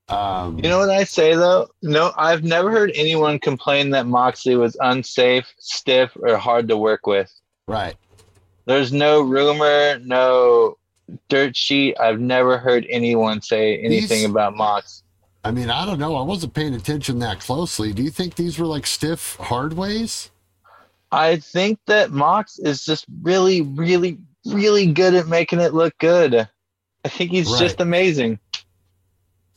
[0.07, 1.67] Um, You know what I say though?
[1.83, 7.05] No, I've never heard anyone complain that Moxley was unsafe, stiff, or hard to work
[7.05, 7.31] with.
[7.67, 7.95] right.
[8.65, 10.77] There's no rumor, no
[11.27, 11.99] dirt sheet.
[11.99, 15.03] I've never heard anyone say anything These- about Mox.
[15.43, 16.15] I mean, I don't know.
[16.17, 17.93] I wasn't paying attention that closely.
[17.93, 20.29] Do you think these were like stiff hard ways?
[21.11, 26.47] I think that Mox is just really, really, really good at making it look good.
[27.05, 27.59] I think he's Right.
[27.59, 28.37] just amazing.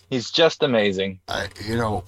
[0.09, 1.19] He's just amazing.
[1.29, 2.05] I, you know,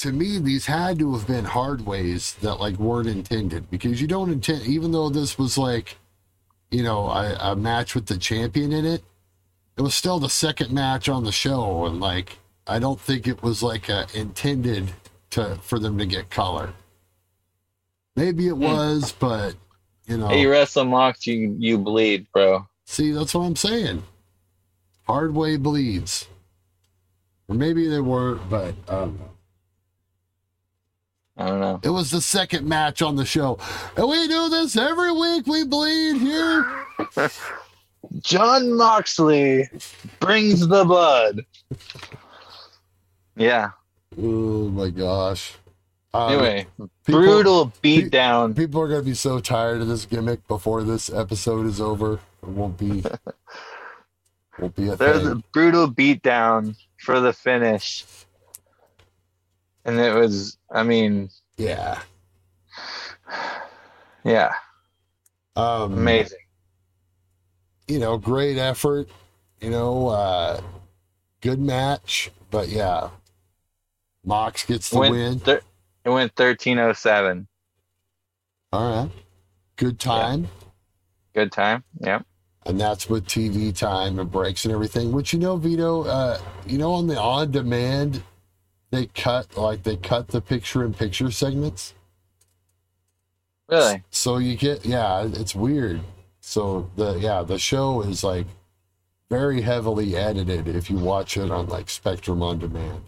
[0.00, 4.06] to me, these had to have been hard ways that like weren't intended because you
[4.06, 5.98] don't intend, even though this was like,
[6.70, 9.04] you know, a, a match with the champion in it,
[9.76, 13.42] it was still the second match on the show, and like, I don't think it
[13.42, 14.90] was like a, intended
[15.30, 16.72] to for them to get color.
[18.16, 18.62] Maybe it hmm.
[18.62, 19.54] was, but
[20.06, 22.66] you know, Hey, you wrestle Mox, you you bleed, bro.
[22.86, 24.02] see, that's what I'm saying.
[25.06, 26.26] Hard way bleeds,
[27.48, 29.30] or maybe they weren't, but I don't know.
[31.40, 31.80] I don't know.
[31.82, 33.58] It was the second match on the show.
[33.96, 35.46] And we do this every week.
[35.46, 36.84] We bleed here.
[38.20, 39.68] Jon Moxley
[40.18, 41.40] brings the blood.
[43.36, 43.70] Yeah.
[44.20, 45.54] Oh my gosh.
[46.12, 46.66] Um, Anyway,
[47.06, 48.54] people- brutal pe- beatdown.
[48.56, 52.14] People are going to be so tired of this gimmick before this episode is over.
[52.42, 53.02] It won't be.
[54.58, 55.30] won't be a There's thing.
[55.30, 58.04] a brutal beatdown for the finish.
[59.84, 62.00] And it was, I mean, Yeah.
[64.24, 64.52] yeah,
[65.56, 66.38] Um, amazing.
[67.88, 69.08] You know, great effort.
[69.60, 70.60] You know, uh,
[71.40, 72.30] good match.
[72.50, 73.10] But yeah,
[74.24, 75.38] Mox gets the Went win.
[75.40, 75.62] thir-
[76.04, 77.46] it went 1307.
[78.72, 79.10] All right.
[79.76, 80.48] Good time.
[81.34, 81.84] Good time.
[82.00, 82.20] Yeah.
[82.66, 85.12] and that's with TV time and breaks and everything.
[85.12, 88.22] Which you know, Vito, uh, you know, on the on demand,
[88.90, 91.94] they cut like they cut the picture in picture segments.
[93.68, 94.02] Really?
[94.10, 96.00] So you get yeah, it's weird.
[96.40, 98.46] So the yeah, the show is like
[99.30, 103.02] very heavily edited if you watch it on like Spectrum on demand.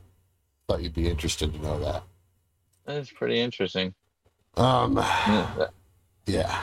[0.69, 2.05] Thought you'd be interested to know that.
[2.85, 3.95] That's pretty interesting.
[4.57, 5.05] Um
[6.27, 6.63] yeah.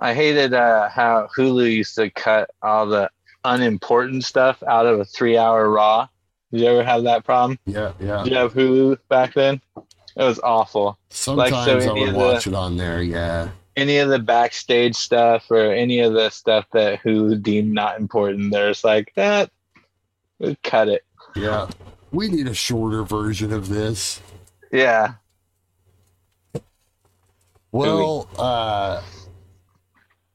[0.00, 3.10] I hated uh, how Hulu used to cut all the
[3.44, 6.08] unimportant stuff out of a three hour Raw.
[6.52, 7.58] Did you ever have that problem?
[7.66, 8.22] Yeah, yeah.
[8.24, 9.60] Did you have Hulu back then?
[9.76, 10.98] It was awful.
[11.10, 13.50] Sometimes so I would of the- watch it on there, yeah.
[13.76, 18.50] Any of the backstage stuff or any of the stuff that Hulu deemed not important,
[18.50, 19.50] they're just like, that,
[20.64, 21.04] cut it.
[21.36, 21.68] Yeah.
[22.10, 24.20] We need a shorter version of this.
[24.72, 25.14] Yeah.
[27.70, 29.02] Well, uh,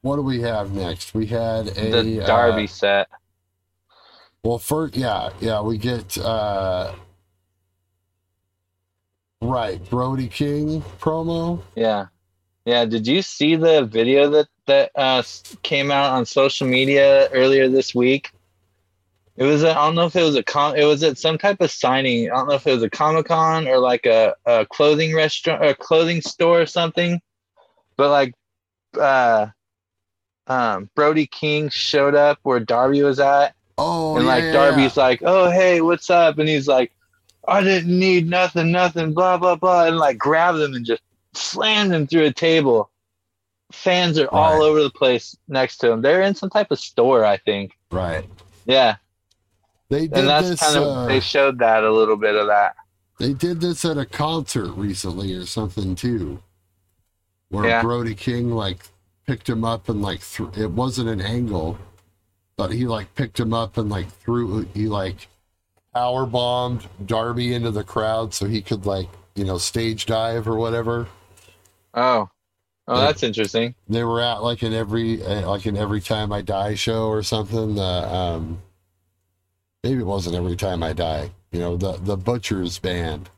[0.02, 1.14] what do we have next?
[1.14, 3.08] We had a The Darby Uh, set.
[4.44, 6.92] Well, first, yeah, yeah, we get uh,
[9.40, 11.62] right Brody King promo.
[11.74, 12.06] Yeah.
[12.66, 12.84] Yeah.
[12.84, 15.22] Did you see the video that, that uh,
[15.62, 18.30] came out on social media earlier this week?
[19.36, 21.60] It was, I don't know if it was a con, it was at some type
[21.60, 22.30] of signing.
[22.30, 25.64] I don't know if it was a Comic Con or like a, a clothing restaurant
[25.64, 27.20] or clothing store or something.
[27.96, 28.34] But like,
[29.00, 29.46] uh,
[30.46, 33.54] um, Brody King showed up where Darby was at.
[33.78, 36.92] Oh, and like yeah, Darby's like, "Oh hey, what's up?" And he's like,
[37.48, 41.02] "I didn't need nothing, nothing, blah blah blah," and like grabbed him and just
[41.34, 42.90] slammed him through a table.
[43.72, 46.00] Fans are all over the place next to him.
[46.02, 47.72] They're in some type of store, I think.
[47.90, 48.24] right.
[48.66, 48.96] Yeah,
[49.88, 50.60] They did and that's this.
[50.60, 52.76] kind of uh, they showed that a little bit of that.
[53.18, 56.40] They did this at a concert recently or something too,
[57.48, 57.82] where Yeah.
[57.82, 58.78] Brody King like
[59.26, 61.76] picked him up and like th- it wasn't an angle,
[62.56, 65.28] but he like picked him up and like threw he like
[65.92, 70.56] power bombed Darby into the crowd so he could like you know stage dive or
[70.56, 71.08] whatever.
[71.94, 72.28] Oh,
[72.88, 73.74] oh, that's interesting.
[73.88, 77.22] They were at like in every uh, like in every time I die show or
[77.22, 77.74] something.
[77.76, 78.60] The um,
[79.82, 81.30] maybe it wasn't every time I die.
[81.52, 83.30] You know the the Butchers band.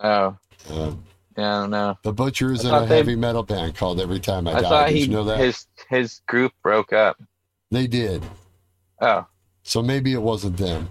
[0.00, 0.36] Oh,
[0.70, 1.04] Um,
[1.38, 1.96] Yeah, I don't know.
[2.02, 4.88] The Butcher is in a they- heavy metal band called Every Time I, I Die.
[4.88, 5.38] Did he you know that?
[5.38, 7.16] his his group broke up.
[7.70, 8.22] They did.
[9.00, 9.26] Oh.
[9.62, 10.88] So maybe it wasn't them.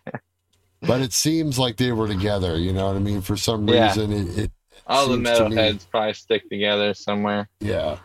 [0.81, 2.57] But it seems like they were together.
[2.59, 3.21] You know what I mean?
[3.21, 3.87] For some Yeah.
[3.87, 4.51] reason, it, it
[4.85, 7.49] All the Seems to me- metalheads probably stick together somewhere.
[7.59, 7.97] yeah.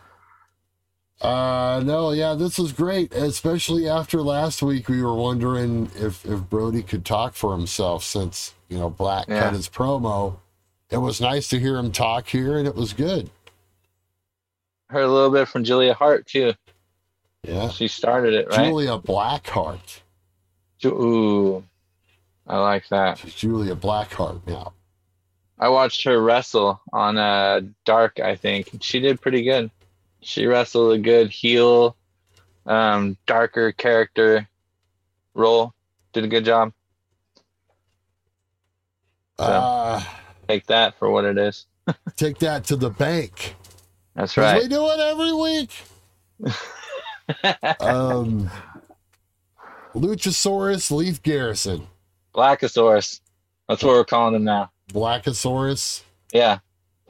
[1.21, 3.13] Uh no, yeah, this was great.
[3.13, 8.55] Especially after last week, we were wondering if if Brody could talk for himself since
[8.69, 9.41] you know Black Yeah.
[9.41, 10.37] cut his promo.
[10.89, 13.29] It was nice to hear him talk here, and it was good.
[14.89, 16.53] Heard a little bit from Julia Hart too.
[17.43, 18.65] Yeah, She started it, right?
[18.67, 20.01] Julia Blackheart.
[20.85, 21.63] Ooh,
[22.47, 23.17] I like that.
[23.17, 24.73] She's Julia Blackheart now.
[25.57, 28.69] I watched her wrestle on uh Dark, I think.
[28.81, 29.71] She did pretty good.
[30.21, 31.95] She wrestled a good heel,
[32.67, 34.47] um, darker character
[35.33, 35.73] role.
[36.13, 36.73] Did a good job.
[39.39, 40.03] So- Uh,
[40.47, 41.65] Take that for what it is.
[42.17, 43.55] take that to the bank.
[44.15, 44.61] That's right.
[44.61, 45.71] We do it every week.
[47.79, 48.49] Um,
[49.93, 51.87] Luchasaurus, Leaf Garrison,
[52.33, 53.19] Blackosaurus.
[53.67, 54.71] That's what we're calling him now.
[54.93, 56.03] Blackosaurus.
[56.33, 56.59] Yeah.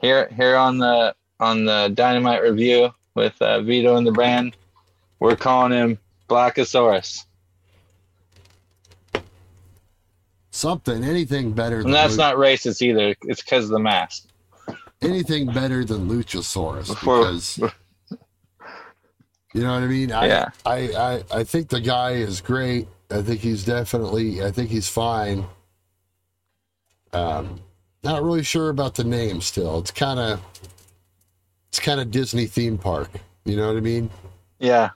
[0.00, 4.56] Here here on the on the Dynamite review with uh, Vito and the brand,
[5.20, 7.24] we're calling him Blackosaurus.
[10.50, 13.14] Something, anything better than And that's Lu- not racist either.
[13.22, 14.26] It's because of the mask.
[15.00, 17.58] anything better than Luchasaurus Before- because
[19.52, 20.12] you know what I mean.
[20.12, 20.48] I, Yeah.
[20.64, 22.88] I, I I think the guy is great.
[23.10, 24.42] I think he's definitely.
[24.42, 25.44] I think he's fine.
[27.12, 27.60] Um,
[28.02, 29.78] not really sure about the name still.
[29.78, 30.40] It's kind of
[31.68, 33.10] it's kind of Disney theme park.
[33.44, 34.10] You know what I mean?
[34.58, 34.90] Yeah.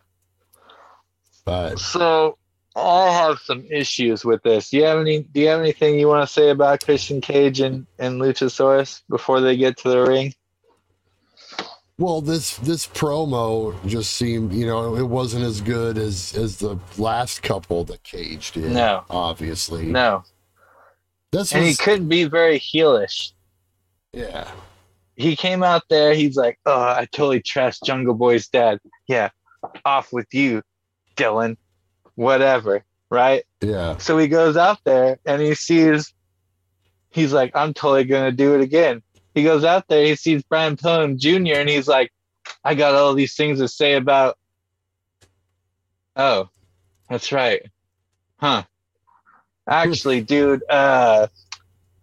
[1.45, 2.39] But So
[2.75, 4.71] I'll have some issues with this.
[4.71, 7.61] Do you have any do you have anything you want to say about Christian Cage
[7.61, 10.35] and, and Luchasaurus before they get to the ring?
[11.99, 16.79] Well, this this promo just seemed, you know, it wasn't as good as as the
[16.99, 18.73] last couple that Cage did.
[18.73, 19.05] No.
[19.11, 19.87] obviously.
[19.87, 20.25] No.
[21.33, 23.33] this And he couldn't be very heelish.
[24.13, 24.51] yeah.
[25.17, 26.13] he came out there.
[26.15, 28.79] He's like, "Oh, I totally trashed Jungle Boy's dad.
[29.07, 29.31] Yeah,
[29.85, 30.63] off with you,
[31.17, 31.57] Dylan.
[32.17, 33.97] Whatever, right?" Yeah.
[33.97, 36.13] So he goes out there and he sees.
[37.11, 39.03] He's like, "I'm totally gonna do it again."
[39.37, 40.03] He goes out there.
[40.07, 41.61] He sees Brian Pillman Jr.
[41.61, 42.11] and he's like,
[42.65, 44.39] "I got all these things to say about."
[46.17, 46.49] Oh,
[47.11, 47.63] that's right,
[48.39, 48.63] huh?
[49.69, 51.27] Actually, dude, uh,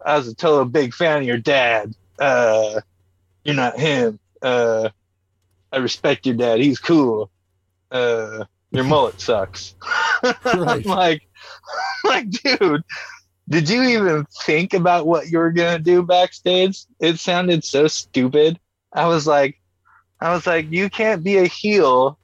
[0.06, 1.96] I was a total big fan of your dad.
[2.20, 2.80] Uh,
[3.42, 4.20] you're not him.
[4.40, 4.90] Uh,
[5.72, 6.60] I respect your dad.
[6.60, 7.32] He's cool.
[7.90, 9.74] Uh, your mullet sucks.
[10.22, 10.36] Right.
[10.46, 11.28] I'm like,
[12.04, 12.84] I'm like, dude,
[13.48, 16.84] did you even think about what you were gonna do backstage?
[17.00, 18.58] It sounded so stupid.
[18.92, 19.60] I was like,
[20.20, 22.18] I was like, you can't be a heel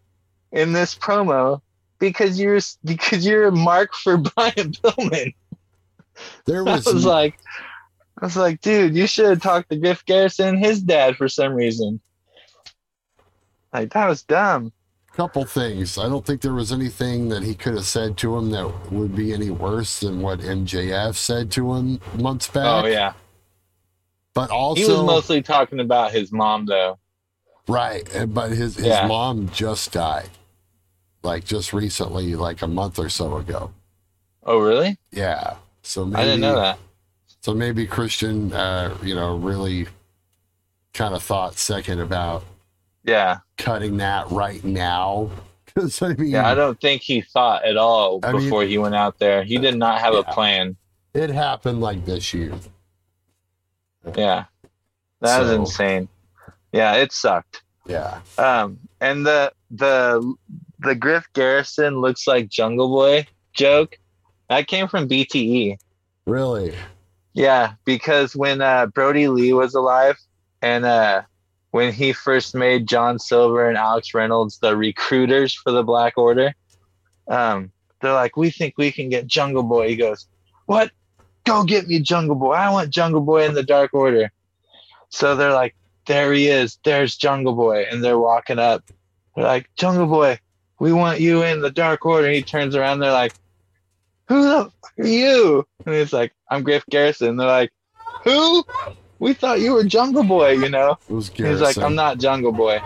[0.52, 1.60] in this promo
[1.98, 5.34] because you're because you're a mark for Brian Pillman.
[6.46, 7.38] There I was, was like,
[8.20, 11.52] I was like, dude, you should have talked to Griff Garrison, his dad, for some
[11.52, 12.00] reason.
[13.72, 14.72] Like that was dumb.
[15.12, 15.98] Couple things.
[15.98, 19.14] I don't think there was anything that he could have said to him that would
[19.14, 22.84] be any worse than what MJF said to him months back.
[22.84, 23.12] Oh yeah,
[24.34, 26.98] But also, he was mostly talking about his mom though.
[27.68, 28.08] right.
[28.28, 29.06] But his, his Yeah.
[29.06, 30.30] mom just died.
[31.22, 33.72] Like just recently, like a month or so ago.
[34.44, 34.96] Oh really?
[35.12, 35.56] Yeah.
[35.82, 36.78] So maybe, I didn't know that.
[37.42, 39.86] So maybe Christian, uh, you know, really
[40.94, 42.44] kind of thought second about
[43.04, 45.30] Yeah, cutting that right now.
[45.72, 46.48] Because I mean, yeah.
[46.50, 49.44] I don't think he thought at all I mean- before he went out there.
[49.44, 50.74] He did not have a plan.
[51.14, 52.52] it happened like this year.
[54.16, 54.46] Yeah,
[55.20, 56.08] that was So- insane.
[56.72, 57.62] Yeah, it sucked.
[57.86, 58.20] Yeah.
[58.36, 60.34] Um, and the the
[60.80, 63.96] the Griff Garrison looks like Jungle Boy joke
[64.48, 65.78] that came from BTE.
[66.26, 66.74] Really?
[67.32, 70.16] Yeah, because when uh, Brodie Lee was alive,
[70.62, 71.22] and uh,
[71.70, 76.54] when he first made John Silver and Alex Reynolds the recruiters for the Black Order,
[77.28, 80.26] um, they're like, "We think we can get Jungle Boy." He goes,
[80.66, 80.90] "What?
[81.44, 82.52] Go get me Jungle Boy!
[82.52, 84.32] I want Jungle Boy in the Dark Order."
[85.08, 85.74] So they're like,
[86.06, 86.78] "There he is!
[86.84, 88.84] There's Jungle Boy!" And they're walking up.
[89.34, 90.38] They're like, "Jungle Boy,
[90.78, 93.00] we want you in the Dark Order." He turns around.
[93.00, 93.34] They're like,
[94.28, 97.36] "Who the fuck are you?" And he's like, I'm Griff Garrison.
[97.36, 97.72] They're like,
[98.24, 98.64] Who?
[99.20, 100.98] We thought you were Jungle Boy, you know?
[101.08, 102.80] It was He's like, I'm not Jungle Boy.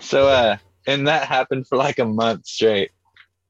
[0.00, 2.92] So uh and that happened for like a month straight.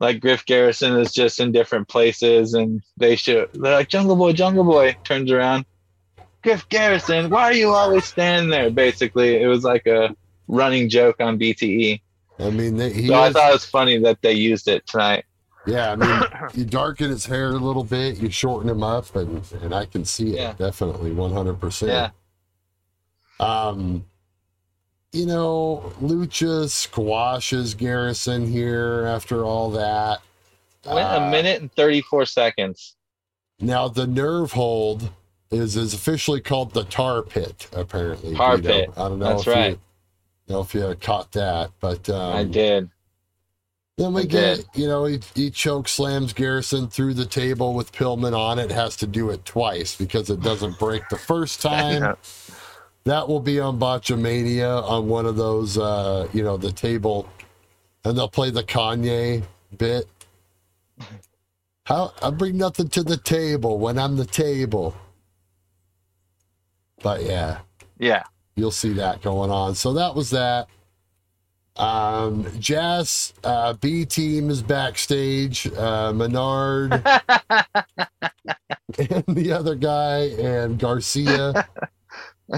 [0.00, 4.32] Like Griff Garrison is just in different places and they show they're like Jungle Boy,
[4.32, 5.66] Jungle Boy turns around.
[6.42, 8.70] Griff Garrison, why are you always standing there?
[8.70, 10.16] Basically, it was like a
[10.48, 12.00] running joke on BTE.
[12.38, 15.24] I mean, they, he So I thought it was funny that they used it tonight.
[15.66, 15.92] Yeah.
[15.92, 16.22] I mean,
[16.54, 20.04] you darken his hair a little bit, you shorten him up, and and I can
[20.04, 20.52] see it Yeah.
[20.54, 21.90] definitely, one hundred percent.
[21.92, 22.10] Yeah.
[23.40, 24.04] Um,
[25.12, 30.20] you know, Lucha squashes Garrison here after all that.
[30.86, 32.96] Went Uh, a minute and 34 seconds.
[33.60, 35.10] Now the nerve hold
[35.50, 37.68] is is officially called the tar pit.
[37.72, 38.90] Apparently, Tar pit.
[38.96, 39.70] I don't know That's if right.
[40.46, 42.88] you know if you caught that, but um, I did.
[43.98, 48.36] Then we get, you know, he, he choke slams Garrison through the table with Pillman
[48.36, 48.70] on it.
[48.72, 52.10] Has to do it twice because it doesn't break the first time.
[53.04, 57.28] That will be on Botchamania on one of those, uh, you know, the table,
[58.04, 59.44] and they'll play the Kanye
[59.76, 60.06] bit.
[61.86, 64.96] How I bring nothing to the table when I'm the table.
[67.02, 67.58] But yeah,
[67.98, 68.24] Yeah.
[68.56, 69.74] you'll see that going on.
[69.74, 70.68] So that was that.
[71.76, 75.66] Um, Jazz uh, B team is backstage.
[75.72, 76.92] Uh, Menard
[78.98, 81.66] and the other guy and Garcia.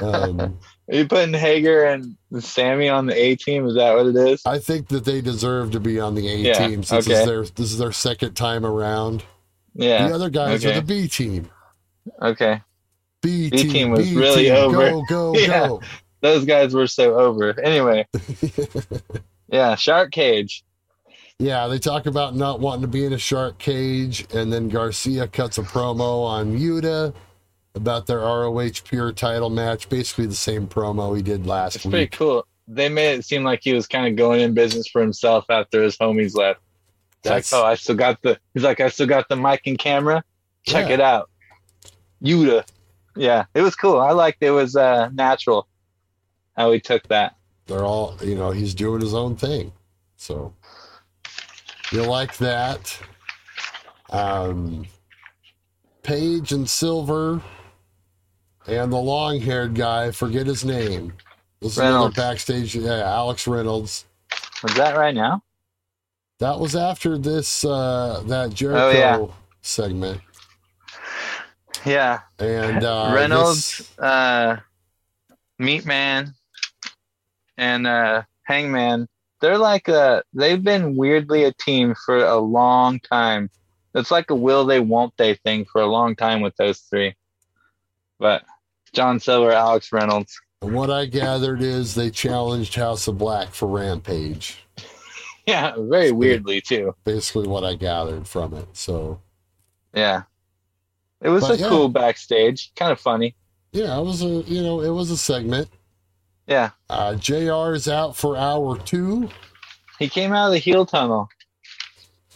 [0.02, 0.58] Um,
[0.90, 3.66] Are you putting Hager and Sammy on the A team?
[3.66, 4.42] Is that what it is?
[4.44, 7.16] I think that they deserve to be on the A Yeah, team since okay.
[7.16, 9.22] it's their, this is their second time around.
[9.74, 10.08] Yeah.
[10.08, 11.48] The other guys are the B team.
[12.20, 12.60] Okay.
[13.22, 14.90] B, B team, team was B really team, over.
[14.90, 15.68] Go, go, Yeah.
[15.68, 15.80] go.
[16.24, 17.60] Those guys were so over.
[17.60, 18.06] Anyway.
[19.48, 19.74] yeah.
[19.74, 20.64] Shark Cage.
[21.38, 25.28] Yeah, they talk about not wanting to be in a shark cage, and then Garcia
[25.28, 27.12] cuts a promo on Yuta
[27.74, 29.88] about their ROH Pure title match.
[29.90, 32.12] Basically, the same promo he did last It's pretty week.
[32.12, 32.46] cool.
[32.68, 35.82] They made it seem like he was kind of going in business for himself after
[35.82, 36.60] his homies left.
[37.18, 38.38] It's like, That's- oh, I still got the.
[38.54, 40.24] He's like, I still got the mic and camera.
[40.66, 40.94] Check Yeah.
[40.94, 41.28] it out.
[42.22, 42.64] Yuta.
[43.16, 44.00] Yeah, it was cool.
[44.00, 45.68] I liked it was uh, natural
[46.56, 47.36] how he took that.
[47.66, 49.72] They're all, you know, he's doing his own thing.
[50.16, 50.52] So
[51.92, 52.98] you like that.
[54.10, 54.86] Um,
[56.02, 57.40] Page and Silver
[58.66, 61.12] and the long haired guy, forget his name.
[61.60, 62.16] This is another Reynolds.
[62.16, 62.76] backstage.
[62.76, 64.04] Yeah, Alex Reynolds.
[64.62, 65.42] Was that right now?
[66.40, 69.26] That was after this uh that Jericho Oh, yeah.
[69.62, 70.20] segment.
[71.86, 72.20] Yeah.
[72.38, 74.58] And uh Reynolds, this- uh,
[75.58, 76.34] Meat Man,
[77.56, 79.08] and uh, Hangman.
[79.40, 80.22] They're like a.
[80.32, 83.50] They've been weirdly a team for a long time.
[83.94, 87.14] It's like a will they won't they thing for a long time with those three.
[88.18, 88.44] But
[88.92, 90.40] John Silver, Alex Reynolds.
[90.60, 94.58] what I gathered is they challenged House of Black for Rampage.
[95.46, 96.94] Yeah, very weirdly too.
[97.04, 98.66] Basically what I gathered from it.
[98.72, 99.20] So
[99.92, 100.22] Yeah.
[101.20, 101.68] It was But a yeah.
[101.68, 103.34] cool backstage, kind of funny.
[103.70, 105.68] yeah, it was a you know, it was a segment.
[106.46, 106.70] Yeah.
[106.90, 109.28] Uh JR is out for hour two.
[109.98, 111.28] He came out of the heel tunnel.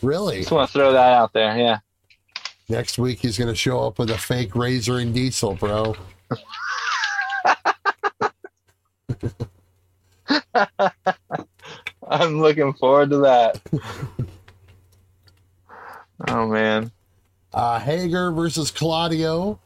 [0.02, 0.38] Really?
[0.38, 1.56] Just want to throw that out there.
[1.59, 1.78] Yeah.
[2.68, 5.94] Next week he's gonna show up with a fake razor and diesel, bro.
[12.11, 13.61] I'm looking forward to that.
[16.28, 16.90] oh man.
[17.52, 19.61] Uh Hager versus Claudio.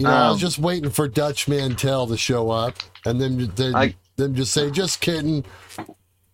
[0.00, 2.74] You know, I was Um, just waiting for Dutch Mantell to show up
[3.04, 5.44] and then then I- them just say, just kidding.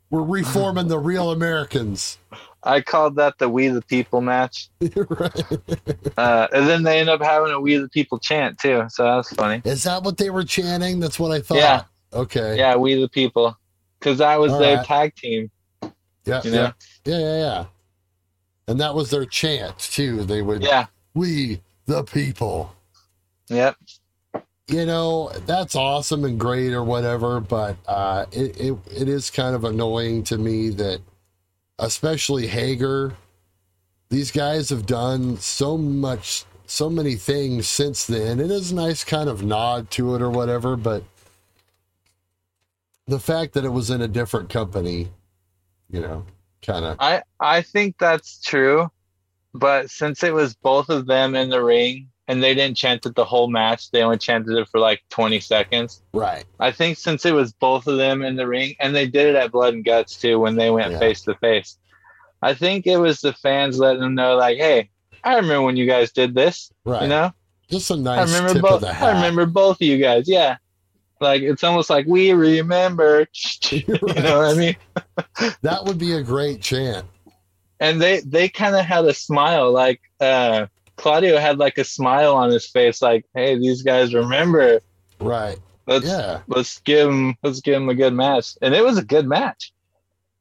[0.08, 2.18] We're reforming the real Americans.
[2.62, 4.68] I called that the We the People match.
[4.94, 5.42] right.
[6.16, 8.84] Uh, and then they end up having a We the People chant too.
[8.88, 9.62] So that's funny.
[9.64, 11.00] Is that what they were chanting?
[11.00, 11.58] That's what I thought.
[11.58, 11.82] Yeah.
[12.12, 12.56] Okay.
[12.56, 13.58] Yeah, We the People.
[13.98, 14.86] Because that was All their right.
[14.86, 15.50] tag team.
[16.24, 16.40] Yeah.
[16.44, 16.56] You Yeah.
[16.62, 16.72] know?
[17.04, 17.18] Yeah.
[17.18, 17.36] Yeah.
[17.38, 17.64] Yeah.
[18.68, 20.22] And that was their chant too.
[20.24, 20.86] They would, Yeah.
[21.14, 22.72] we the people.
[23.48, 23.76] Yep.
[24.68, 29.54] you know that's awesome and great or whatever but uh it, it it is kind
[29.54, 31.00] of annoying to me that
[31.78, 33.14] especially hager
[34.08, 39.04] these guys have done so much so many things since then it is a nice
[39.04, 41.04] kind of nod to it or whatever but
[43.06, 45.08] the fact that it was in a different company
[45.90, 46.24] you know
[46.62, 48.90] kind of I I think that's true,
[49.54, 53.14] but since it was both of them in the ring and they didn't chant it
[53.14, 56.02] the whole match, they only chanted it for like 20 seconds.
[56.12, 59.26] right I think since it was both of them in the ring, and they did
[59.28, 61.78] it at Blood and Guts too when they went face to face.
[62.42, 64.90] I think it was the fans letting them know, like, "Hey,
[65.24, 66.70] I remember when you guys did this.
[66.84, 67.32] right You know,
[67.70, 68.74] just a I nice remember tip both.
[68.74, 70.28] of the hat I remember both of you guys.
[70.28, 70.56] Yeah,
[71.20, 73.26] like it's almost like we remember.
[73.70, 74.76] you know what I mean?
[75.62, 77.06] that would be a great chant
[77.80, 80.66] and they they kind of had a smile like uh
[80.96, 84.80] Claudio had like a smile on his face, like, "Hey, these guys remember.
[85.20, 85.58] Right.
[85.86, 86.40] Let's Yeah.
[86.48, 89.72] let's give him let's give him a good match." And it was a good match.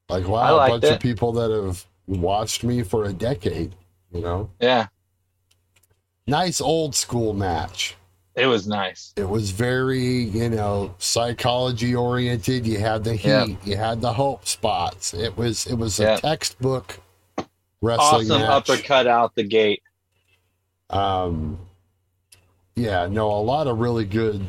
[0.09, 0.93] Like wow, a bunch it.
[0.93, 3.75] of people that have watched me for a decade.
[4.13, 4.87] You know, Yeah,
[6.27, 7.95] nice old school match.
[8.35, 9.13] it was nice.
[9.17, 12.65] It was very, you know, psychology oriented.
[12.67, 13.45] You had the heat, Yeah.
[13.63, 15.13] you had the hope spots.
[15.13, 16.15] It was it was a Yeah.
[16.17, 16.99] textbook
[17.81, 18.49] wrestling Awesome match.
[18.49, 19.81] uppercut out the gate.
[20.89, 21.59] Um,
[22.75, 24.45] yeah, no, a lot of really good,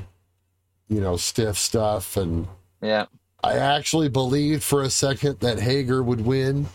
[0.88, 2.16] you know, stiff stuff.
[2.16, 2.48] And
[2.82, 3.06] Yeah,
[3.42, 6.66] I actually believed for a second that Hager would win,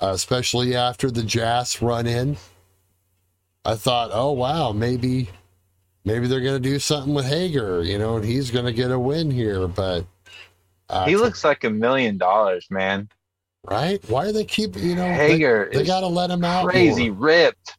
[0.00, 2.36] uh, especially after the Jazz run in.
[3.64, 5.30] I thought, oh wow, maybe,
[6.04, 9.30] maybe they're gonna do something with Hager, you know, and he's gonna get a win
[9.30, 9.68] here.
[9.68, 10.04] But
[10.88, 13.08] uh, he looks like a million dollars, man.
[13.64, 14.02] right.
[14.10, 16.68] Why do they keep, you know, Hager they is gotta let him out.
[16.68, 17.26] crazy more.
[17.26, 17.76] ripped.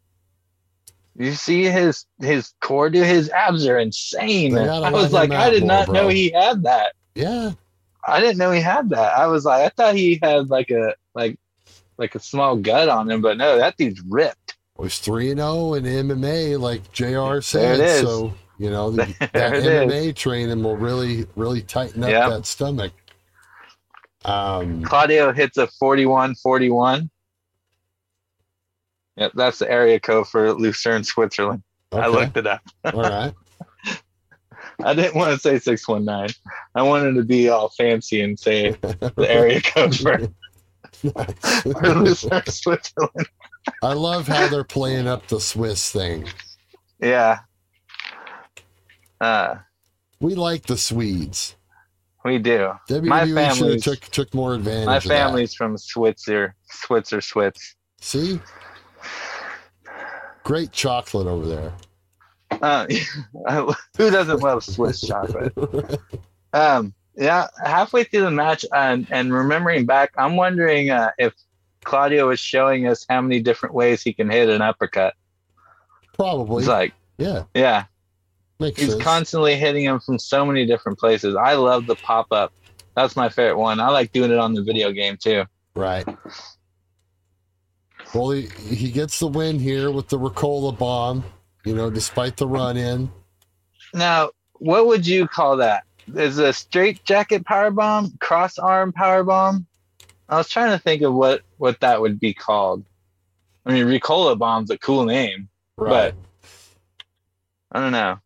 [1.16, 4.58] You see his his core to his abs are insane.
[4.58, 6.94] I was like, I did more, not know he had that.
[7.14, 7.52] Yeah,
[8.08, 9.16] I didn't know he had that.
[9.18, 11.38] I was like, I thought he had like a like
[11.98, 14.58] like a small gut on him, but no, that dude's ripped.
[14.78, 17.42] It was three and zero in MMA, like Jr.
[17.42, 17.80] Said.
[17.80, 18.02] is.
[18.02, 22.30] So you know the, that MMA training will really, really tighten up Yep.
[22.30, 22.92] that stomach.
[24.26, 27.10] Um, Claudio hits a 41-41.
[29.18, 31.62] Yep, that's the area code for Lucerne, Switzerland.
[31.92, 32.62] I looked it up.
[32.86, 33.34] all right.
[34.84, 36.36] I didn't want to say 619.
[36.74, 40.18] I wanted to be all fancy and say the area code for,
[41.72, 43.30] for Lucerne, Switzerland.
[43.84, 46.28] I love how they're playing up the Swiss thing.
[47.00, 47.40] Yeah.
[49.22, 49.56] Uh,
[50.20, 51.56] We like the Swedes.
[52.26, 52.72] we do.
[52.90, 54.86] WWE My family's- took took more advantage.
[54.88, 57.76] My family's from Switzer, Switzer, Switz.
[58.02, 58.40] See,
[60.44, 61.74] great chocolate over there.
[62.62, 62.86] Uh,
[63.98, 65.52] who doesn't love Swiss chocolate?
[66.54, 71.34] Um, yeah, halfway through the match, and and remembering back, I'm wondering uh, if
[71.84, 75.16] Claudio is showing us how many different ways he can hit an uppercut.
[76.14, 77.86] Probably, It's like, yeah, yeah,
[78.60, 79.04] makes he's sense.
[79.04, 81.36] constantly hitting him from so many different places.
[81.36, 82.54] I love the pop up.
[82.96, 83.80] That's my favorite one.
[83.80, 85.44] I like doing it on the video game too.
[85.76, 86.08] Right.
[88.14, 91.24] Well, he, he gets the win here with the Ricola bomb,
[91.66, 93.12] you know, despite the run in.
[93.94, 95.84] Now, what would you call that?
[96.16, 99.66] Is a straight jacket power bomb, cross arm power bomb?
[100.30, 102.84] I was trying to think of what what that would be called.
[103.66, 105.48] I mean, Ricola bomb's a cool name.
[105.78, 106.14] Right.
[107.72, 108.20] I don't know.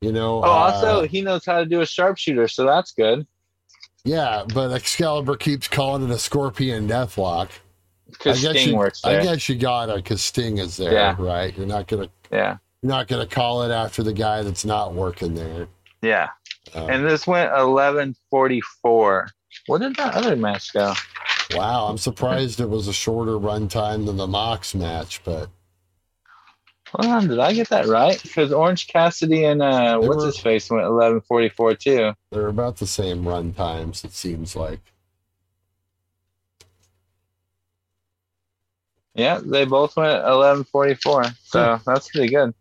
[0.00, 3.26] you know, Oh, also uh, he knows how to do a sharpshooter, so that's good.
[4.04, 7.50] yeah, but Excalibur keeps calling it a Scorpion Deathlock.
[8.10, 11.16] Because I guess Sting you, works I guess you gotta, because Sting is there, Yeah.
[11.18, 11.56] right?
[11.56, 15.34] You're not gonna, Yeah, you're not gonna call it after the guy that's not working
[15.34, 15.68] there.
[16.02, 16.28] yeah.
[16.74, 19.28] Um, And this went eleven forty four.
[19.66, 20.94] What did that other match go?
[21.54, 25.48] wow, I'm surprised it was a shorter run time than the Mox match, but
[26.94, 28.18] Hold on, did I get that right?
[28.22, 32.12] Because Orange Cassidy and uh, what's were- his face went eleven forty four too.
[32.30, 34.04] they're about the same run times.
[34.04, 34.80] It seems like.
[39.18, 41.24] Yeah, they both went eleven forty four.
[41.42, 42.54] So that's pretty good.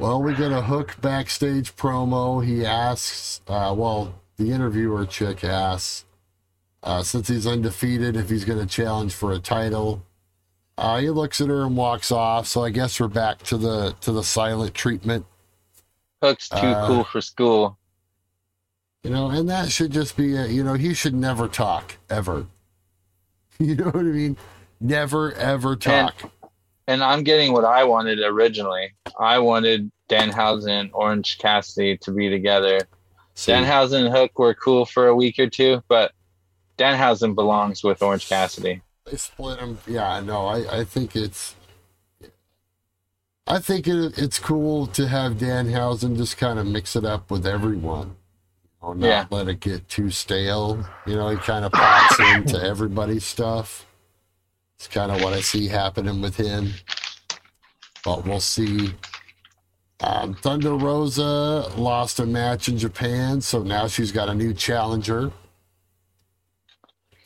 [0.00, 2.44] Well, we get a hook backstage promo.
[2.44, 6.04] He asks, uh, well, the interviewer chick asks,
[6.82, 10.02] uh, since he's undefeated, if he's going to challenge for a title.
[10.76, 12.46] Uh, he looks at her and walks off.
[12.48, 15.26] So I guess we're back to the to the silent treatment,
[16.22, 17.78] Hook's too Uh, cool for school.
[19.04, 22.46] you know, and that should just be, a, you know, he should never talk ever.
[23.60, 24.36] You know what I mean?
[24.80, 26.30] Never ever talk.
[26.88, 28.92] And I'm getting what I wanted originally.
[29.18, 32.80] I wanted Danhausen, and Orange Cassidy to be together.
[33.34, 36.12] See, Danhausen and Hook were cool for a week or two, but
[36.78, 38.82] Danhausen belongs with Orange Cassidy.
[39.06, 39.78] they split him.
[39.86, 41.54] Yeah, no, I, I think it's.
[43.46, 47.46] I think it, it's cool to have Danhausen just kind of mix it up with
[47.46, 48.16] everyone.
[48.92, 49.26] Not Yeah.
[49.30, 50.84] let it get too stale.
[51.06, 53.86] You know, he kind of pops into everybody's stuff.
[54.76, 56.74] It's kind of what I see happening with him.
[58.04, 58.94] But we'll see.
[60.00, 65.32] Um, Thunder Rosa lost a match in Japan, so now she's got a new challenger.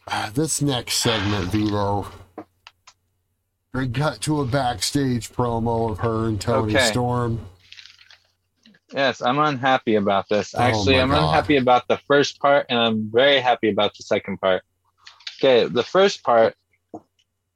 [0.06, 2.06] Uh, this next segment, Vito,
[3.74, 6.86] we got to a backstage promo of her and Toni Okay.
[6.86, 7.40] Storm.
[8.94, 10.54] Yes, I'm unhappy about this.
[10.54, 11.28] Oh Actually, my I'm God.
[11.28, 14.62] unhappy about the first part, and I'm very happy about the second part.
[15.38, 16.54] Okay, the first part,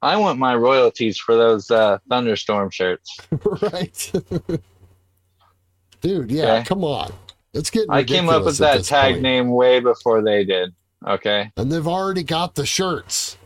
[0.02, 3.16] I want my royalties for those uh, thunderstorm shirts.
[3.62, 4.12] right.
[6.00, 6.64] Dude, yeah, Okay.
[6.64, 7.12] come on.
[7.54, 7.86] Let's get.
[7.88, 10.74] I came up with that tag name way before they did.
[11.06, 13.36] Okay, and they've already got the shirts.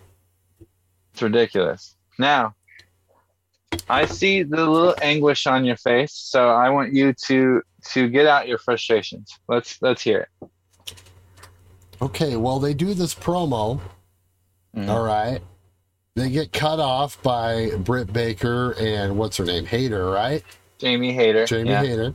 [1.12, 1.96] it's ridiculous.
[2.18, 2.54] Now,
[3.88, 7.62] I see the little anguish on your face, so I want you to
[7.92, 9.38] to get out your frustrations.
[9.48, 10.48] Let's let's hear it.
[12.02, 13.80] Okay, well, they do this promo.
[14.76, 14.88] Mhm.
[14.88, 15.40] All right.
[16.14, 19.66] They get cut off by Britt Baker and what's her name?
[19.66, 20.42] Hater, right?
[20.78, 21.46] Jamie Hayter.
[21.46, 21.82] Jamie yeah.
[21.82, 22.14] Hayter.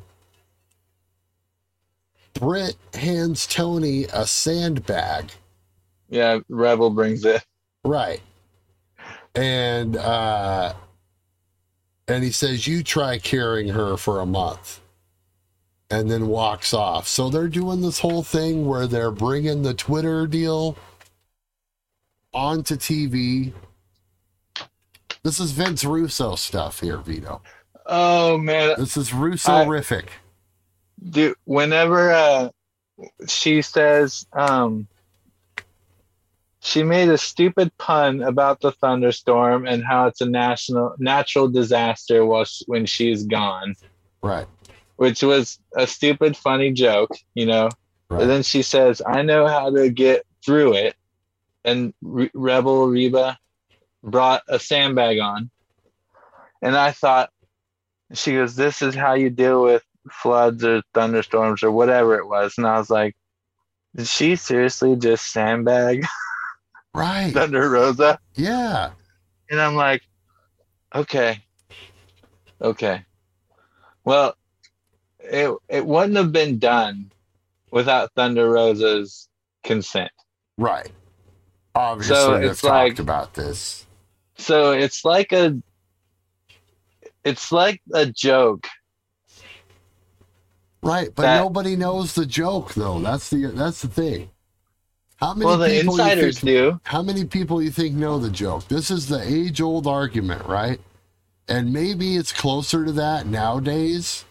[2.34, 5.32] Britt hands Toni a sandbag.
[6.10, 7.46] yeah, Rebel brings it.
[7.84, 8.22] Right.
[9.36, 10.74] And uh
[12.12, 14.80] and he says you try carrying her for a month
[15.90, 17.08] and then walks off.
[17.08, 20.78] So they're doing this whole thing where they're bringing the Twitter deal
[22.34, 23.54] onto TV.
[25.24, 27.42] This is Vince Russo stuff here, Vito.
[27.86, 30.06] Oh man, This is Russo-rific.
[31.10, 32.50] dude whenever uh
[33.28, 34.88] she says um
[36.64, 42.24] she made a stupid pun about the thunderstorm and how it's a national natural disaster
[42.24, 43.76] while she, when she's gone.
[44.24, 44.48] Right.
[44.98, 47.70] which was a stupid funny joke you know?
[48.10, 48.22] Right.
[48.22, 50.96] and then she says i know how to get through it.
[51.66, 53.38] And Re- rebel reba
[54.04, 55.50] brought a sandbag on.
[56.62, 57.32] And i thought
[58.14, 62.54] she goes this is how you deal with floods or thunderstorms or whatever it was.
[62.58, 63.16] And i was like
[63.96, 66.06] did she seriously just sandbag
[66.94, 67.32] Right.
[67.34, 68.92] thunder rosa Yeah.
[69.50, 70.02] and i'm like
[70.94, 71.40] okay
[72.62, 73.06] okay
[74.04, 74.36] well
[75.20, 77.12] it it wouldn't have been done
[77.72, 79.28] without thunder rosa's
[79.64, 80.12] consent
[80.58, 80.92] Right.
[81.74, 83.86] Obviously, So it's talked like- about this.
[84.38, 85.56] so it's like a
[87.24, 88.68] it's like a joke
[90.84, 93.00] Right, but that- nobody knows the joke though.
[93.00, 94.31] That's the that's the thing.
[95.22, 98.32] How many well the people insiders think, do How many people you think know the
[98.32, 98.68] joke?
[98.68, 100.80] This is the age old argument, right?
[101.48, 104.26] And maybe it's closer to that nowadays.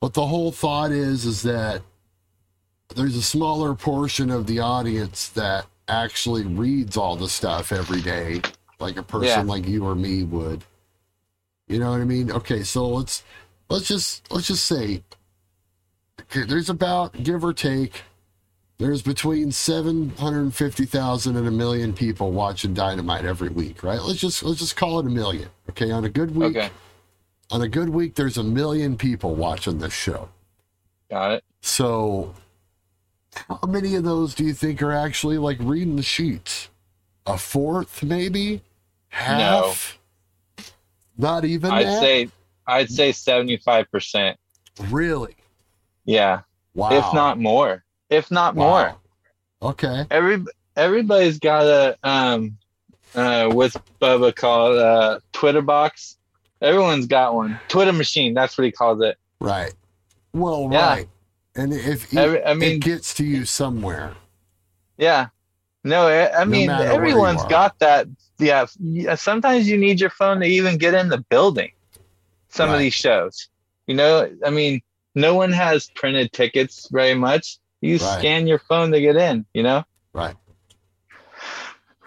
[0.00, 1.82] But the whole thought is is that
[2.96, 8.40] there's a smaller portion of the audience that actually reads all the stuff every day,
[8.78, 9.52] like a person Yeah.
[9.52, 10.64] like you or me would.
[11.68, 12.32] You know what I mean?
[12.32, 13.22] Okay, so let's
[13.68, 15.02] let's just let's just say
[16.22, 18.02] okay, there's about give or take
[18.80, 24.00] there's between 750,000 and a million people watching Dynamite every week, right?
[24.00, 25.48] Let's just let's just call it a million.
[25.68, 26.70] Okay, on a good week, okay
[27.50, 30.28] on a good week there's a million people watching this show.
[31.10, 32.34] got it So
[33.48, 36.68] how many of those do you think are actually like reading the sheets?
[37.26, 38.62] A fourth maybe?
[39.08, 39.98] Half?
[41.18, 42.00] Not even i'd that?
[42.00, 42.28] say
[42.66, 44.36] i'd say 75%
[44.88, 45.36] really?
[46.04, 46.40] yeah
[46.74, 46.92] Wow.
[46.92, 48.94] if not more if not more
[49.62, 50.04] Okay.
[50.10, 50.44] every
[50.76, 52.56] everybody's got a um
[53.14, 56.16] uh what's Bubba called uh Twitter box.
[56.62, 57.58] Everyone's got one.
[57.68, 59.16] Twitter machine, that's what he calls it.
[59.40, 59.72] Right.
[60.34, 60.86] Well, Yeah.
[60.88, 61.08] right.
[61.56, 64.14] And if it, Every, I mean, it gets to you somewhere.
[64.98, 65.28] yeah.
[65.82, 68.06] No, I, I mean where you everyone's got that.
[68.38, 71.70] Yeah, yeah, sometimes you need your phone to even get in the building.
[72.50, 72.74] Some Right.
[72.74, 73.48] of these shows.
[73.86, 74.82] You know, I mean,
[75.14, 77.58] no one has printed tickets very much.
[77.80, 78.18] You Right.
[78.18, 79.84] scan your phone to get in, you know?
[80.12, 80.36] Right.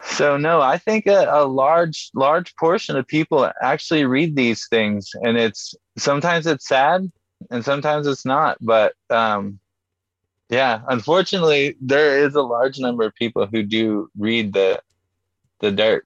[0.05, 5.11] So no, I think a, a large large portion of people actually read these things,
[5.21, 7.09] and it's sometimes it's sad,
[7.49, 8.57] and sometimes it's not.
[8.61, 9.59] But um,
[10.49, 14.81] yeah, unfortunately, there is a large number of people who do read the
[15.61, 16.05] the dirt,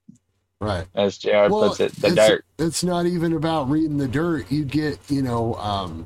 [0.62, 0.86] Right.
[0.94, 1.50] as Jr.
[1.50, 2.46] Well, puts it, the it's, dirt.
[2.60, 4.52] It's not even about reading the dirt.
[4.52, 6.06] You get, you know, um,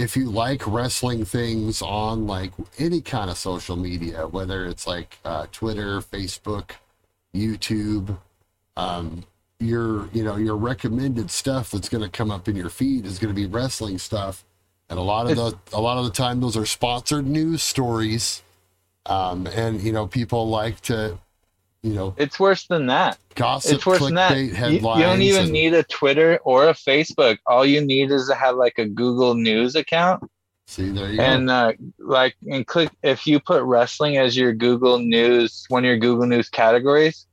[0.00, 5.18] if you like wrestling things on like any kind of social media, whether it's like
[5.26, 6.70] uh, Twitter, Facebook,
[7.34, 8.16] YouTube,
[8.78, 9.24] um,
[9.58, 13.18] your, you know, your recommended stuff that's going to come up in your feed is
[13.18, 14.42] going to be wrestling stuff.
[14.88, 18.42] And a lot of the, a lot of the time those are sponsored news stories.
[19.04, 21.18] Um, and you know, people like to,
[21.82, 23.18] you know, It's worse than that.
[23.34, 24.36] gossip, It's worse than that.
[24.36, 27.38] You, you don't even and- need a Twitter or a Facebook.
[27.46, 30.22] All you need is to have like a Google News account
[30.66, 31.22] See, there you go.
[31.24, 35.88] and uh, like and click if you put wrestling as your google news one of
[35.88, 37.26] your google news categories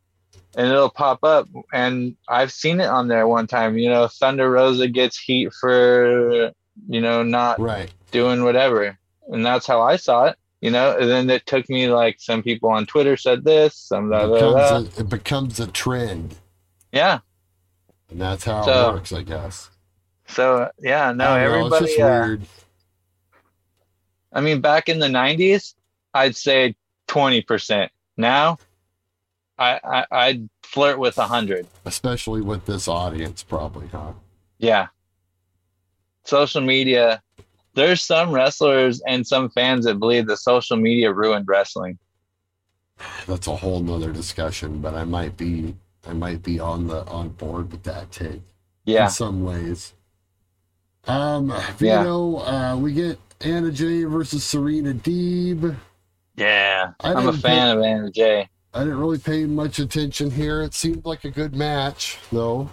[0.56, 4.50] and it'll pop up and i've seen it on there one time you know thunder
[4.50, 6.52] rosa gets heat for
[6.88, 7.92] you know not right.
[8.10, 11.88] doing whatever and that's how i saw it you know and then it took me
[11.88, 14.80] like some people on twitter said this some blah, blah, blah.
[14.82, 16.36] becomes a, it becomes a trend.
[16.92, 17.20] Yeah.
[18.10, 19.70] And that's how So- it works, I guess.
[20.28, 21.86] So yeah, no, I know, everybody.
[21.86, 22.42] just uh, weird.
[24.34, 25.74] I mean, back in the '90s,
[26.14, 26.76] I'd say
[27.08, 27.92] twenty percent.
[28.18, 28.58] Now,
[29.58, 31.66] I, I I'd flirt with hundred.
[31.86, 34.14] Especially with this audience, probably, huh?
[34.58, 34.88] Yeah.
[36.26, 37.22] Social media.
[37.78, 42.00] There's some wrestlers and some fans that believe that social media ruined wrestling.
[43.28, 45.76] That's a whole nother discussion, but I might be
[46.08, 48.42] I might be on the on board with that take.
[48.86, 49.06] Yeah.
[49.06, 49.94] in some ways.
[51.06, 52.02] Um, Yeah.
[52.02, 55.76] Vito, uh, we get Anna Jay versus Serena Deeb.
[56.36, 56.94] Yeah.
[57.02, 58.50] I I'm a fan of Anna Jay.
[58.74, 60.64] I didn't really pay much attention here.
[60.64, 62.72] It seemed like a good match, though.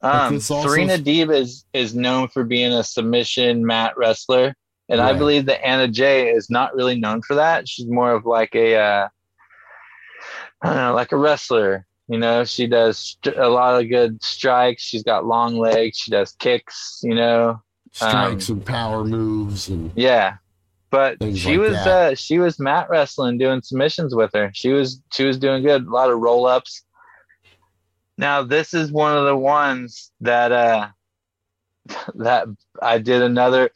[0.00, 4.54] Um, Serena Deeb is is known for being a submission mat wrestler,
[4.88, 7.68] and I believe that Anna Jay is not really known for that.
[7.68, 9.08] She's more of like a, uh,
[10.62, 11.84] I don't know, like a wrestler.
[12.06, 14.82] You know, she does a lot of good strikes.
[14.82, 15.98] She's got long legs.
[15.98, 17.00] She does kicks.
[17.02, 17.60] You know,
[17.92, 20.36] Strikes Um, and power moves, and yeah.
[20.90, 24.50] But she like was uh, she was mat wrestling, doing submissions with her.
[24.54, 25.86] She was she was doing good.
[25.86, 26.82] A lot of roll ups.
[28.18, 30.88] Now this is one of the ones that uh
[32.16, 32.46] that
[32.82, 33.70] I did another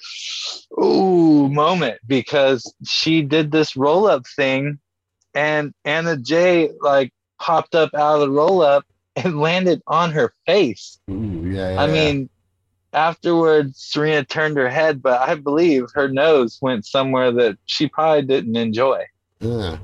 [0.83, 4.79] ooh moment because she did this roll up thing
[5.35, 8.85] and Anna Jay like popped up out of the roll up
[9.17, 10.99] and landed on her face.
[11.11, 11.93] ooh, yeah, I yeah.
[11.93, 12.31] mean,
[12.93, 18.23] afterwards, Serena turned her head, but I believe her nose went somewhere that she probably
[18.23, 19.05] didn't enjoy.
[19.41, 19.79] yeah.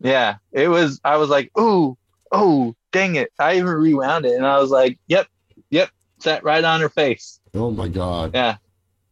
[0.00, 1.00] Yeah, it was.
[1.02, 1.98] I was like, ooh,
[2.30, 3.30] oh, dang it!
[3.38, 5.26] I even rewound it, and I was like, yep,
[5.70, 7.40] yep, sat right on her face.
[7.54, 8.32] Oh my God.
[8.34, 8.56] Yeah,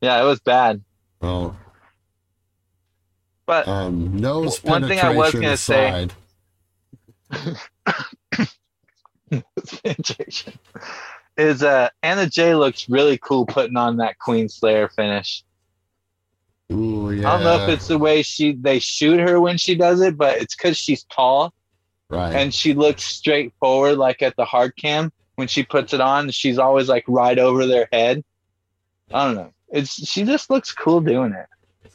[0.01, 0.83] yeah, it was bad.
[1.23, 1.57] Oh,
[3.47, 6.09] But um, nose One thing I was penetration gonna say-
[9.83, 10.53] penetration
[11.37, 15.43] is uh Anna Jay looks really cool putting on that Queen Slayer finish.
[16.73, 17.29] Ooh, yeah.
[17.33, 20.17] I don't know if it's the way she they shoot her when she does it,
[20.17, 21.53] but it's because she's tall
[22.11, 22.35] right.
[22.35, 25.13] and she looks straight forward like at the hard cam.
[25.37, 28.25] When she puts it on she's always like right over their head.
[29.13, 29.53] I don't know.
[29.69, 31.91] It's she just looks cool doing it.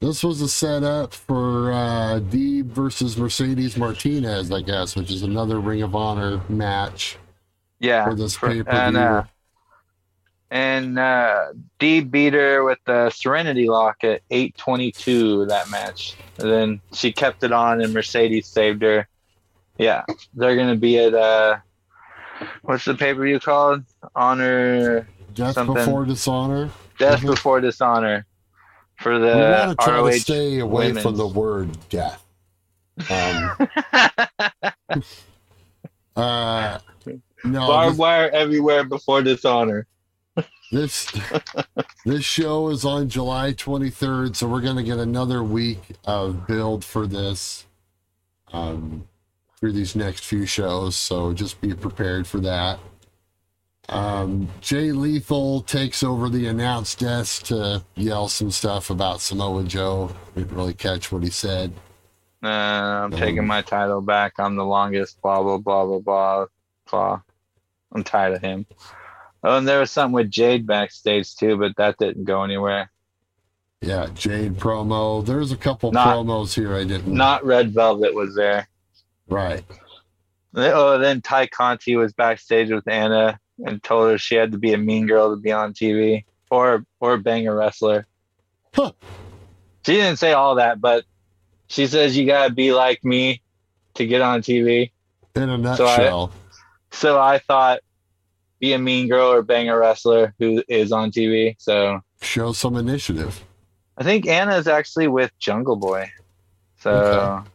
[0.00, 5.60] This was a setup for uh, Deeb versus Mercedes Martinez, I guess, which is another
[5.60, 7.16] Ring of Honor match
[7.80, 8.98] yeah for this for- pay per view.
[8.98, 9.24] uh
[10.54, 11.46] and uh
[11.80, 17.42] Dee beat her with the serenity lock at 822 that match and then she kept
[17.42, 19.08] it on and mercedes saved her
[19.78, 21.56] yeah they're gonna be at uh
[22.62, 23.82] what's the pay-per-view called
[24.14, 25.74] honor Death something.
[25.74, 26.70] before dishonor.
[26.98, 27.26] death Mhm.
[27.34, 28.24] before dishonor
[29.00, 32.20] for the we want to try ROH to stay away from the word death.
[33.10, 35.02] Um,
[36.16, 36.78] uh,
[37.44, 39.86] no, Barbed wire everywhere before dishonor.
[40.72, 41.06] This
[42.04, 47.06] this show is on July 23rd, so we're gonna get another week of build for
[47.06, 47.66] this
[48.52, 49.06] um,
[49.58, 50.96] through these next few shows.
[50.96, 52.78] So just be prepared for that.
[53.88, 60.10] Um, Jay Lethal takes over the announce desk to yell some stuff about Samoa Joe.
[60.34, 61.72] We didn't really catch what he said.
[62.42, 64.34] Uh, I'm Um, taking my title back.
[64.38, 65.20] I'm the longest.
[65.22, 66.46] Blah blah blah blah blah
[66.90, 67.20] blah.
[67.92, 68.66] I'm tired of him.
[69.46, 72.90] Oh, and there was something with Jade backstage too, but that didn't go anywhere.
[73.82, 75.24] Yeah, Jade promo.
[75.24, 77.12] There's a couple Not- promos here I didn't.
[77.12, 78.68] Not Red Velvet was there.
[79.28, 79.62] right.
[80.56, 84.72] Oh, then Tay Conti was backstage with Anna and told her she had to be
[84.72, 88.06] a mean girl to be on TV or or bang a wrestler.
[88.72, 88.92] Huh.
[89.84, 91.04] She didn't say all that, but
[91.66, 93.42] she says you gotta be like me
[93.94, 94.92] to get on TV.
[95.34, 96.32] In a So I- nutshell.
[96.92, 97.80] So I thought,
[98.64, 101.54] be a mean girl or bang a wrestler who is on TV.
[101.58, 103.44] So Show some initiative.
[103.98, 106.10] I think Anna is actually with Jungle Boy.
[106.80, 107.48] So, Okay.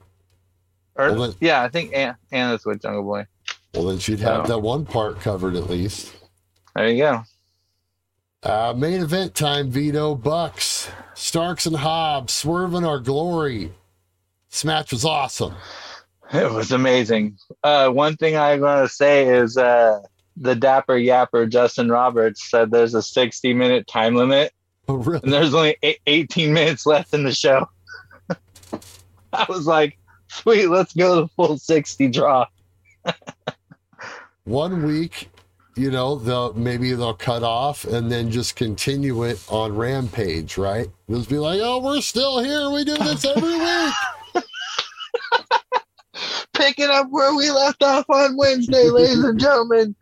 [0.98, 3.26] or Well, then- yeah, I think An- Anna's with Jungle Boy.
[3.74, 4.48] Well, then she'd have Oh.
[4.48, 6.12] that one part covered at least.
[6.76, 7.24] There you go.
[8.44, 13.74] Uh, main event time, Vito Bucks, Starks and Hobbs, Swerve in Our Glory.
[14.52, 15.56] This match was awesome.
[16.32, 17.38] It was amazing.
[17.64, 20.02] Uh, one thing I want to say is uh,
[20.40, 24.54] the Dapper Yapper Justin Roberts said there's a 60 minute time limit,
[24.88, 25.20] Oh, really?
[25.24, 27.70] and there's only eight, 18 minutes left in the show.
[29.34, 29.98] I was like,
[30.30, 32.46] sweet, let's go to the full 60 draw.
[34.46, 35.30] One week,
[35.76, 40.88] you know, they'll maybe they'll cut off and then just continue it on Rampage, right?
[41.08, 42.70] They'll just be like, oh, we're still here.
[42.72, 43.58] We do this every
[44.36, 44.44] week.
[46.54, 49.96] picking up where we left off on Wednesday, ladies and gentlemen.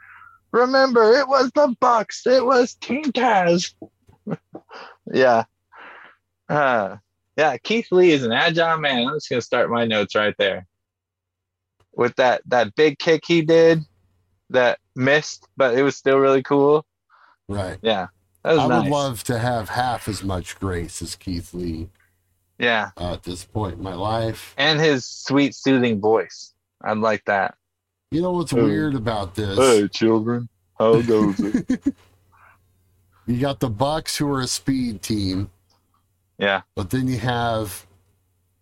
[0.52, 2.26] Remember, it was the Bucks.
[2.26, 3.74] It was Team Taz.
[5.14, 5.44] yeah.
[6.50, 6.98] Uh,
[7.36, 9.08] yeah, Keith Lee is an agile man.
[9.08, 10.66] I'm just gonna start my notes right there.
[11.94, 13.84] With that that big kick he did
[14.50, 16.86] that missed, but it was still really cool.
[17.48, 17.78] Right.
[17.82, 18.08] Yeah.
[18.44, 18.84] That was I nice.
[18.84, 21.90] would love to have half as much grace as Keith Lee
[22.58, 22.92] yeah.
[22.98, 24.54] uh, at this point in my life.
[24.58, 26.54] And his sweet soothing voice.
[26.82, 27.56] I'd like that.
[28.12, 28.64] You know what's Oh.
[28.64, 29.58] weird about this?
[29.58, 30.48] Hey, children.
[30.80, 31.94] How goes it?
[33.30, 35.50] You got the Bucks who are a speed team,
[36.38, 36.62] yeah.
[36.76, 37.86] but then you have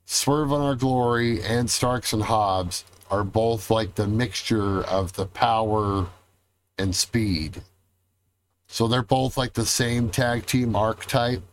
[0.06, 5.28] Swerve in Our Glory and Starks and Hobbs are both like the mixture of the
[5.28, 6.08] power
[6.80, 7.62] and speed.
[8.66, 11.44] So they're both like the same tag team archetype.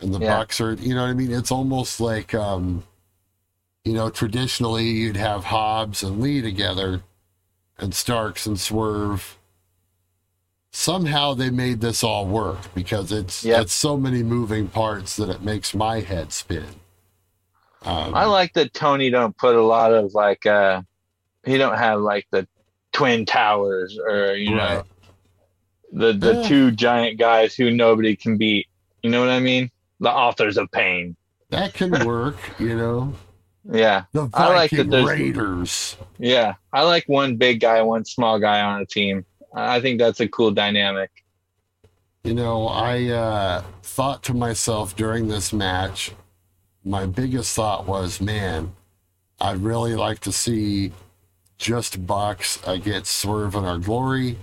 [0.00, 0.38] And the Yeah.
[0.38, 1.30] Bucks are, you know what I mean?
[1.30, 2.84] It's almost like, um,
[3.84, 7.02] you know, traditionally you'd have Hobbs and Lee together
[7.78, 9.36] and Starks and Swerve.
[10.72, 13.62] Somehow they made this all work because it's Yep.
[13.62, 16.66] it's so many moving parts that it makes my head spin.
[17.82, 20.82] Um, I like that Tony don't put a lot of like uh
[21.44, 22.48] he don't have like the
[22.92, 24.84] twin towers or you know Right.
[25.92, 26.48] the the Yeah.
[26.48, 28.66] two giant guys who nobody can beat.
[29.02, 29.70] You know what I mean?
[30.00, 31.14] The authors of pain.
[31.50, 33.12] that can work, you know.
[33.70, 34.04] Yeah.
[34.12, 35.96] The I like that Viking there's- Raiders.
[36.18, 36.54] Yeah.
[36.72, 39.24] I like one big guy, one small guy on a team.
[39.54, 41.10] I I think that's a cool dynamic.
[42.24, 46.12] You know, I uh, thought to myself during this match,
[46.84, 48.72] my biggest thought was, man,
[49.40, 50.92] I'd really like to see
[51.58, 54.38] just Bucks against Swerve in our glory.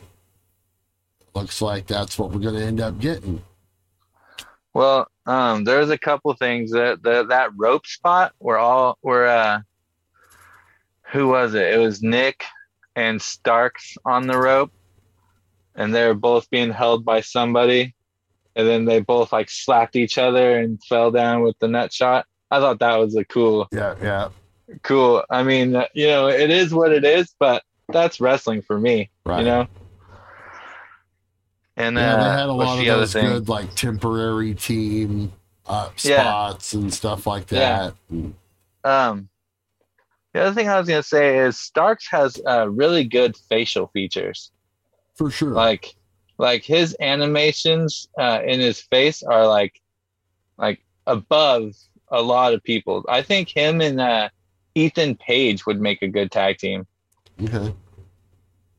[1.34, 3.41] Looks like that's what we're going to end up getting.
[4.74, 9.61] Well, um, there's a couple things that that that rope spot were all were uh
[11.11, 11.73] who was it?
[11.73, 12.43] It was Nick
[12.95, 14.71] and Starks on the rope,
[15.73, 17.95] and they were both being held by somebody,
[18.57, 22.25] and then they both like slapped each other and fell down with the nut shot.
[22.49, 24.29] I thought that was a cool, Yeah, yeah,
[24.84, 25.23] cool.
[25.29, 29.09] I mean, uh, you know, it is what it is, but that's wrestling for me,
[29.25, 29.39] right.
[29.39, 29.67] you know.
[31.78, 35.32] And yeah, they uh, had a lot of those good, like, temporary team
[35.65, 36.22] uh, Yeah.
[36.24, 37.93] spots and stuff like that.
[38.09, 38.36] And-
[38.84, 39.30] Um,
[40.34, 44.51] the other thing I was gonna say is Starks has uh, really good facial features.
[45.15, 45.51] for sure.
[45.51, 45.95] Like,
[46.39, 49.80] like his animations uh, in his face are like,
[50.57, 51.74] like above
[52.09, 53.05] a lot of people.
[53.07, 54.30] I think him and uh,
[54.74, 56.88] Ethan Page would make a good tag team.
[57.43, 57.74] okay.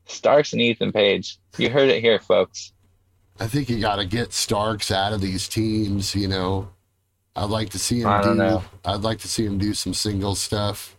[0.06, 1.38] Starks and Ethan Page.
[1.58, 2.72] You heard it here, folks.
[3.40, 6.14] I think you got to get Starks out of these teams.
[6.14, 6.68] You know,
[7.34, 8.34] I'd like to see him I do.
[8.34, 8.62] know.
[8.84, 10.96] I'd like to see him do some single stuff.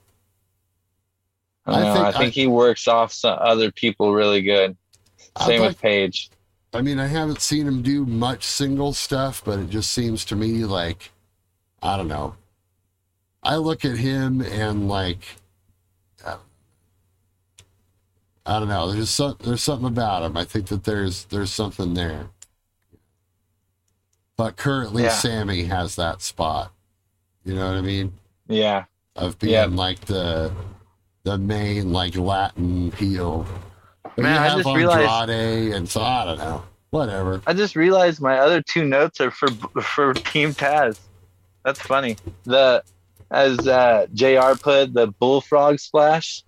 [1.66, 4.76] I, I think I think I- he works off some other people really good.
[5.46, 6.30] Same like- with Page.
[6.76, 10.36] I mean, I haven't seen him do much single stuff, but it just seems to
[10.36, 11.12] me like
[11.84, 12.36] I don't know.
[13.44, 15.36] I look at him and like
[16.26, 16.38] uh,
[18.46, 18.92] I don't know.
[18.92, 20.36] There's some, there's something about him.
[20.36, 22.28] I think that there's there's something there.
[24.36, 25.10] But currently, Yeah.
[25.10, 26.72] Sammy has that spot.
[27.46, 28.14] You know what I mean?
[28.48, 28.86] Yeah.
[29.16, 29.66] Of being Yeah.
[29.66, 30.52] like the
[31.24, 33.46] the main like Latin heel.
[34.04, 36.64] But Man, I just realized- and so I don't know.
[36.90, 37.42] Whatever.
[37.48, 39.50] I just realized my other two notes are for
[39.82, 41.00] for Team Taz.
[41.64, 42.18] That's funny.
[42.44, 42.84] The
[43.32, 44.56] as uh, Jr.
[44.62, 46.44] put the bullfrog splash.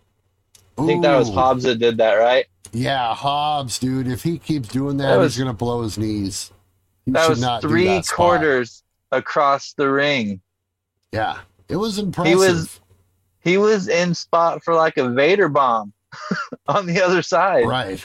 [0.77, 2.45] I think that was Hobbs that did that, right?
[2.73, 4.07] Yeah, Hobbs, dude.
[4.07, 6.51] If he keeps doing that, That was- he's gonna blow his knees.
[7.05, 10.41] He That was not three that quarters across the ring.
[11.11, 11.37] Yeah,
[11.69, 12.31] it was impressive.
[12.31, 12.79] He was-
[13.39, 15.93] He was in spot for like a Vader bomb
[16.67, 18.03] on the other side, right.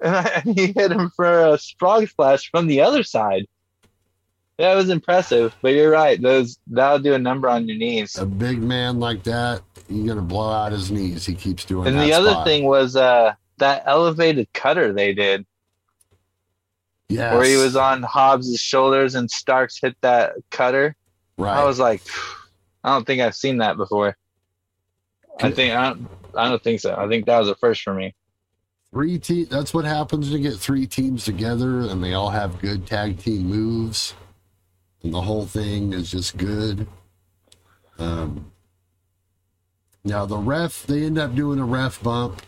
[0.00, 3.46] and, I, and he hit him for a frog splash from the other side.
[4.62, 6.22] That was impressive, but you're right.
[6.22, 8.16] Those that'll do a number on your knees.
[8.16, 11.26] A big man like that, you're gonna blow out his knees.
[11.26, 11.82] He keeps doing.
[11.82, 11.90] That.
[11.90, 12.46] And the other spot.
[12.46, 15.44] thing was uh, that elevated cutter they did,
[17.08, 20.94] yes, where he was on Hobbs' shoulders and Starks hit that cutter.
[21.36, 21.58] right.
[21.58, 22.02] I was like,
[22.84, 24.16] I don't think I've seen that before.
[25.40, 26.94] I think I don't, I don't think so.
[26.96, 28.14] I think that was a first for me.
[28.92, 32.86] three te- That's what happens to get three teams together, and they all have good
[32.86, 34.14] tag team moves,
[35.02, 36.86] and the whole thing is just good.
[37.98, 38.52] Um,
[40.04, 42.42] now the ref, they end up doing a ref bump,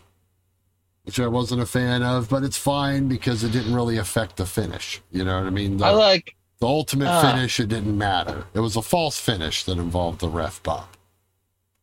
[1.05, 4.47] which I wasn't a fan of, but it's fine because it didn't really affect the
[4.47, 5.01] finish.
[5.11, 5.77] You know what I mean?
[5.77, 7.21] The, I like the ultimate Ah.
[7.33, 8.47] finish, it didn't matter.
[8.55, 10.89] It was a false finish that involved the ref bump.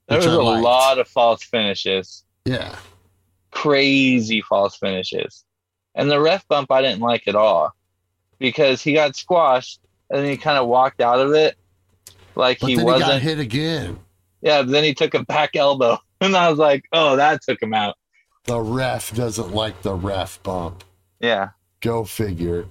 [0.07, 2.75] There was a lot of false finishes, Yeah.
[3.51, 5.45] crazy false finishes,
[5.95, 7.71] and the ref bump I didn't like at all
[8.39, 9.79] because he got squashed
[10.11, 11.55] and then he kind of walked out of it
[12.35, 13.23] like But he then he got wasn't.
[13.23, 13.99] hit again.
[14.41, 17.61] yeah, but then he took a back elbow, and I was like, oh, that took
[17.61, 17.95] him out.
[18.45, 20.83] The ref doesn't like the ref bump.
[21.19, 21.49] Yeah,
[21.81, 22.65] Go figure.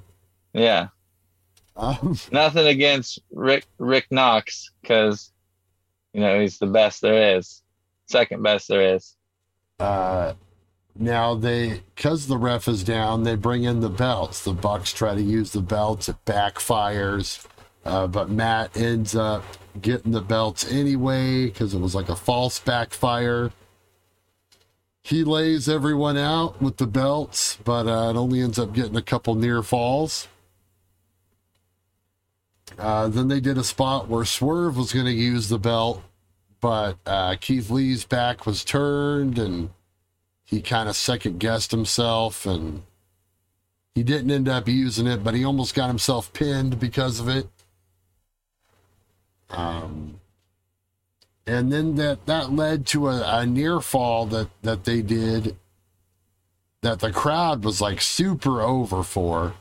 [0.52, 0.88] yeah.
[1.76, 5.32] Um, Nothing against Rick Rick Knox because
[6.12, 7.62] you know he's the best there is,
[8.06, 9.14] second best there is.
[9.78, 10.34] uh,
[10.98, 14.44] now they, because the ref is down, they bring in the belts.
[14.44, 16.08] The Bucks try to use the belts.
[16.08, 17.46] It backfires,
[17.84, 19.44] uh, but Matt ends up
[19.80, 23.52] getting the belts anyway because it was like a false backfire.
[25.02, 29.02] He lays everyone out with the belts, but uh, it only ends up getting a
[29.02, 30.28] couple near falls.
[32.78, 36.02] Uh, then they did a spot where Swerve was going to use the belt,
[36.60, 39.70] but uh, Keith Lee's back was turned and
[40.50, 42.82] he kind of second guessed himself and
[43.94, 47.48] he didn't end up using it, but he almost got himself pinned because of it.
[49.48, 50.20] Um,
[51.46, 55.56] and then that that led to a, a near fall that that they did
[56.82, 59.54] that the crowd was like super over for.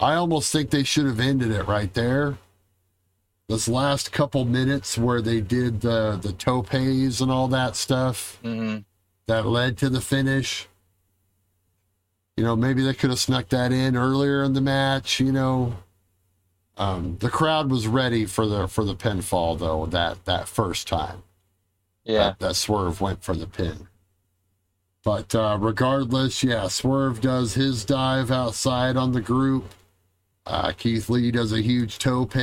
[0.00, 2.38] I almost think they should have ended it right there.
[3.48, 8.78] This last couple minutes where they did the the topes and all that stuff hmm
[9.26, 10.68] that led to the finish.
[12.36, 15.20] You know, maybe they could have snuck that in earlier in the match.
[15.20, 15.74] You know,
[16.76, 21.22] um, the crowd was ready for the for the pinfall though that that first time.
[22.04, 23.88] Yeah, that, that Swerve went for the pin.
[25.04, 29.74] But uh, regardless, yeah, Swerve does his dive outside on the group.
[30.46, 32.36] Uh, Keith Lee does a huge tope.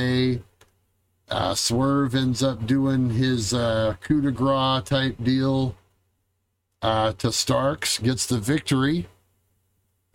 [1.28, 5.74] Uh, Swerve ends up doing his uh, coup de grace type deal
[6.82, 9.06] uh, to Starks, gets the victory,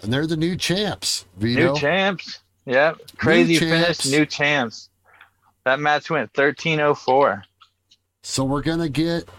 [0.01, 1.26] and they're the new champs.
[1.38, 1.74] Vito.
[1.74, 2.39] new champs.
[2.66, 4.01] Yep, crazy champs.
[4.01, 4.89] finish, new champs.
[5.66, 7.43] That match went thirteen oh four.
[8.24, 9.30] So we're gonna get,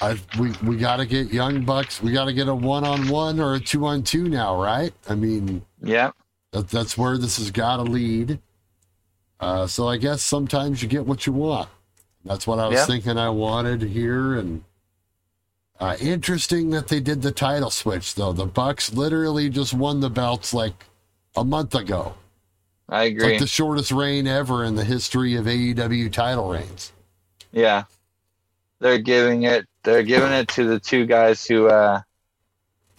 [0.00, 2.02] I we we got to get Young Bucks.
[2.02, 4.92] We got to get a one on one or a two on two now, right?
[5.08, 6.14] I mean, Yep,
[6.52, 8.40] that, that's where this has got to lead.
[9.38, 11.68] Uh, so I guess sometimes you get what you want.
[12.24, 12.86] That's what I was Yeah.
[12.86, 14.64] thinking I wanted here, and
[15.80, 18.32] uh, interesting that they did the title switch though.
[18.32, 20.84] The Bucks literally just won the belts like
[21.36, 22.14] a month ago.
[22.88, 23.30] I It's agree.
[23.32, 26.92] like the shortest reign ever in the history of AEW title reigns.
[27.52, 27.84] Yeah.
[28.80, 32.00] They're giving it they're giving it to the two guys who uh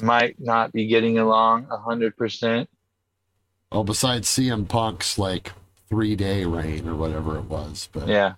[0.01, 2.69] might not be getting along a hundred percent.
[3.71, 5.51] Well, besides CM Punk's like
[5.89, 8.34] three day reign or whatever it was, but Yeah.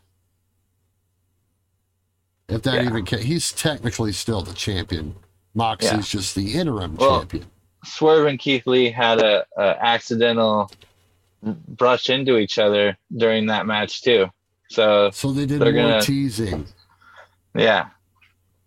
[2.47, 2.89] If that Yeah.
[2.89, 5.15] even ca- he's technically still the champion.
[5.53, 6.19] Moxley's Yeah.
[6.19, 7.45] just the interim Well- champion.
[7.85, 10.69] Swerve and Keith Lee had a, a accidental
[11.43, 14.27] brush into each other during that match too.
[14.69, 16.67] So So they did more gonna- teasing.
[17.55, 17.87] yeah.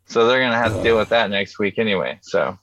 [0.07, 2.18] So they're gonna have to deal with that next week anyway.
[2.22, 2.59] So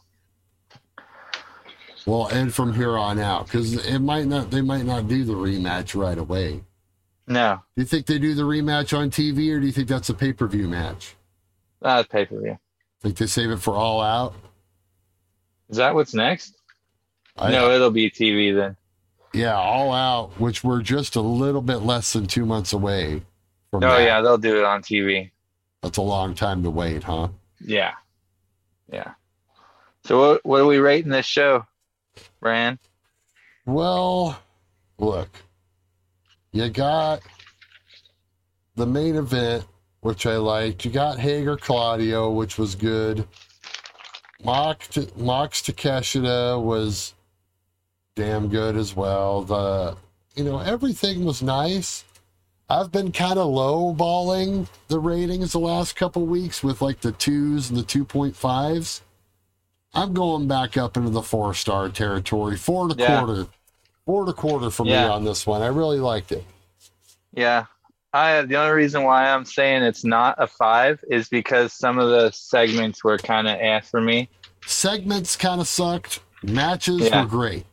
[2.05, 5.33] Well, and from here on out, because it might not, they might not do the
[5.33, 6.61] rematch right away.
[7.27, 10.09] No, Do you think they do the rematch on TV, or do you think that's
[10.09, 11.15] a pay per view match?
[11.81, 12.57] Uh, not pay per view.
[13.01, 14.33] Think they save it for All Out?
[15.69, 16.55] Is that what's next?
[17.37, 18.77] I, no, it'll be TV then.
[19.33, 23.21] Yeah, All Out, which we're just a little bit less than two months away
[23.69, 23.83] from.
[23.83, 24.03] Oh that.
[24.03, 25.29] yeah, they'll do it on TV.
[25.83, 27.27] that's a long time to wait, huh?
[27.59, 27.93] Yeah.
[28.91, 29.11] Yeah.
[30.05, 31.65] So what what are we rating this show,
[32.39, 32.79] Bran?
[33.65, 34.39] Well,
[34.97, 35.29] look,
[36.51, 37.21] you got
[38.75, 39.65] the main event,
[40.01, 40.85] which I liked.
[40.85, 43.27] You got Hager Claudio, which was good.
[44.43, 47.13] Mox to, Mox Takeshita was
[48.15, 49.41] damn good as well.
[49.41, 49.97] The
[50.35, 52.03] you know everything was nice.
[52.69, 57.13] I've been kind of low balling the ratings the last couple weeks with like the
[57.13, 59.01] twos and the two point fives.
[59.93, 63.17] I'm going back up into the four star territory, four and a Yeah.
[63.17, 63.47] quarter,
[64.07, 65.61] four and a quarter for me on this one.
[65.61, 66.43] I really liked it.
[67.33, 67.65] Yeah.
[68.13, 72.09] I the only reason why I'm saying it's not a five is because some of
[72.09, 74.29] the segments were kind of eh ass for me.
[74.65, 76.21] Segments kind of sucked.
[76.41, 77.23] Matches Yeah.
[77.23, 77.65] were great.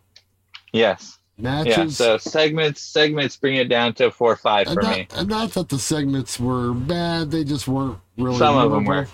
[0.73, 1.19] Yes.
[1.37, 1.65] Yeah.
[1.65, 1.97] Matches.
[1.97, 5.09] So segments segments bring it down to a four or five and for not, me.
[5.15, 8.37] and not that the segments were bad, they just weren't really.
[8.37, 9.11] Some of them memorable.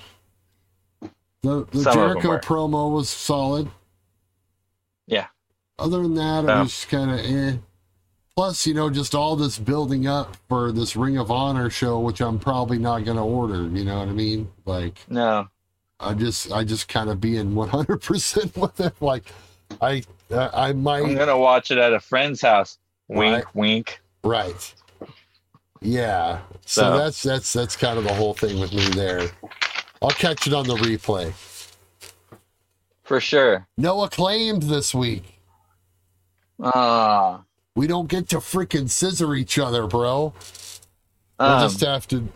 [1.43, 3.71] The, the Some of them Jericho promo was solid.
[5.07, 5.27] Yeah.
[5.81, 6.63] Other than that, it Yeah.
[6.63, 7.57] was kind of eh.
[8.37, 12.21] Plus, you know, just all this building up for this Ring of Honor show, which
[12.21, 13.63] I'm probably not going to order.
[13.69, 14.51] You know what I mean?
[14.65, 15.49] Like, No.
[15.99, 18.95] I just, I just kind of being 100% with it.
[19.01, 19.25] Like,
[19.81, 21.03] I, uh, I might.
[21.05, 22.79] I'm gonna watch it at a friend's house.
[23.09, 23.55] Wink, Right.
[23.55, 24.01] wink.
[24.25, 24.75] right.
[25.83, 26.41] Yeah.
[26.65, 29.31] So, So- that's, that's, that's kind of the whole thing with me there.
[30.03, 31.33] I'll catch it on the replay.
[33.03, 33.67] For sure.
[33.77, 35.40] No acclaimed this week.
[36.63, 37.43] Ah.
[37.77, 40.35] We don't get to freaking scissor each other, bro.
[41.39, 42.29] We'll Um, just have to.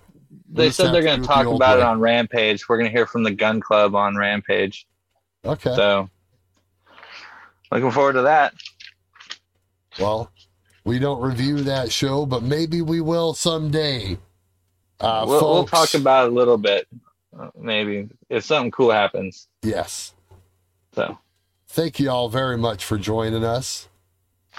[0.49, 2.69] they said they're going to the talk about it on Rampage.
[2.69, 4.87] We're going to hear from the Gunn Club on Rampage.
[5.45, 5.75] Okay.
[5.75, 6.09] So,
[7.71, 8.55] looking forward to that.
[9.99, 10.31] Well,
[10.85, 14.19] we don't review that show, but maybe we will someday.
[15.01, 16.87] Uh, we'll, we'll talk about it a little bit,
[17.39, 19.49] uh, maybe if something cool happens.
[19.63, 20.15] Yes.
[20.95, 21.19] So,
[21.69, 23.89] Thank you all very much for joining us.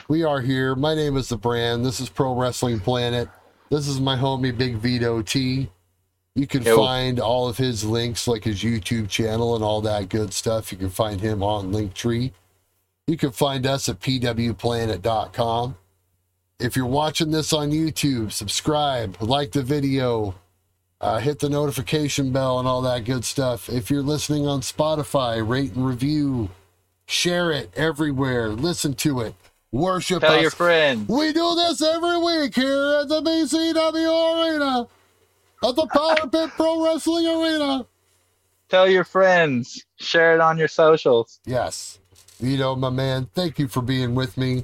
[0.07, 0.75] We are here.
[0.75, 1.85] My name is The Brand.
[1.85, 3.27] This is Pro Wrestling Planet.
[3.69, 5.69] This is my homie Big Vito T.
[6.35, 6.75] You can Yo.
[6.77, 10.71] find all of his links, like his YouTube channel and all that good stuff.
[10.71, 12.31] You can find him on Linktree.
[13.07, 15.77] You can find us at pwplanet.com.
[16.59, 20.35] If you're watching this on YouTube, subscribe, like the video,
[21.01, 23.69] uh, hit the notification bell, and all that good stuff.
[23.69, 26.49] If you're listening on Spotify, rate and review,
[27.05, 29.35] share it everywhere, listen to it,
[29.75, 30.41] worship tell us.
[30.41, 31.07] your friends.
[31.07, 34.87] We do this every week here at the BCW Arena,
[35.63, 37.85] at the Power Pit Pro Wrestling Arena.
[38.69, 39.85] Tell your friends.
[39.97, 41.39] Share it on your socials.
[41.45, 41.99] Yes.
[42.39, 44.63] Vito, my man, thank you for being with me.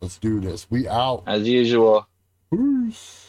[0.00, 0.70] Let's do this.
[0.70, 1.24] We out.
[1.26, 2.06] As usual.
[2.50, 3.21] Peace.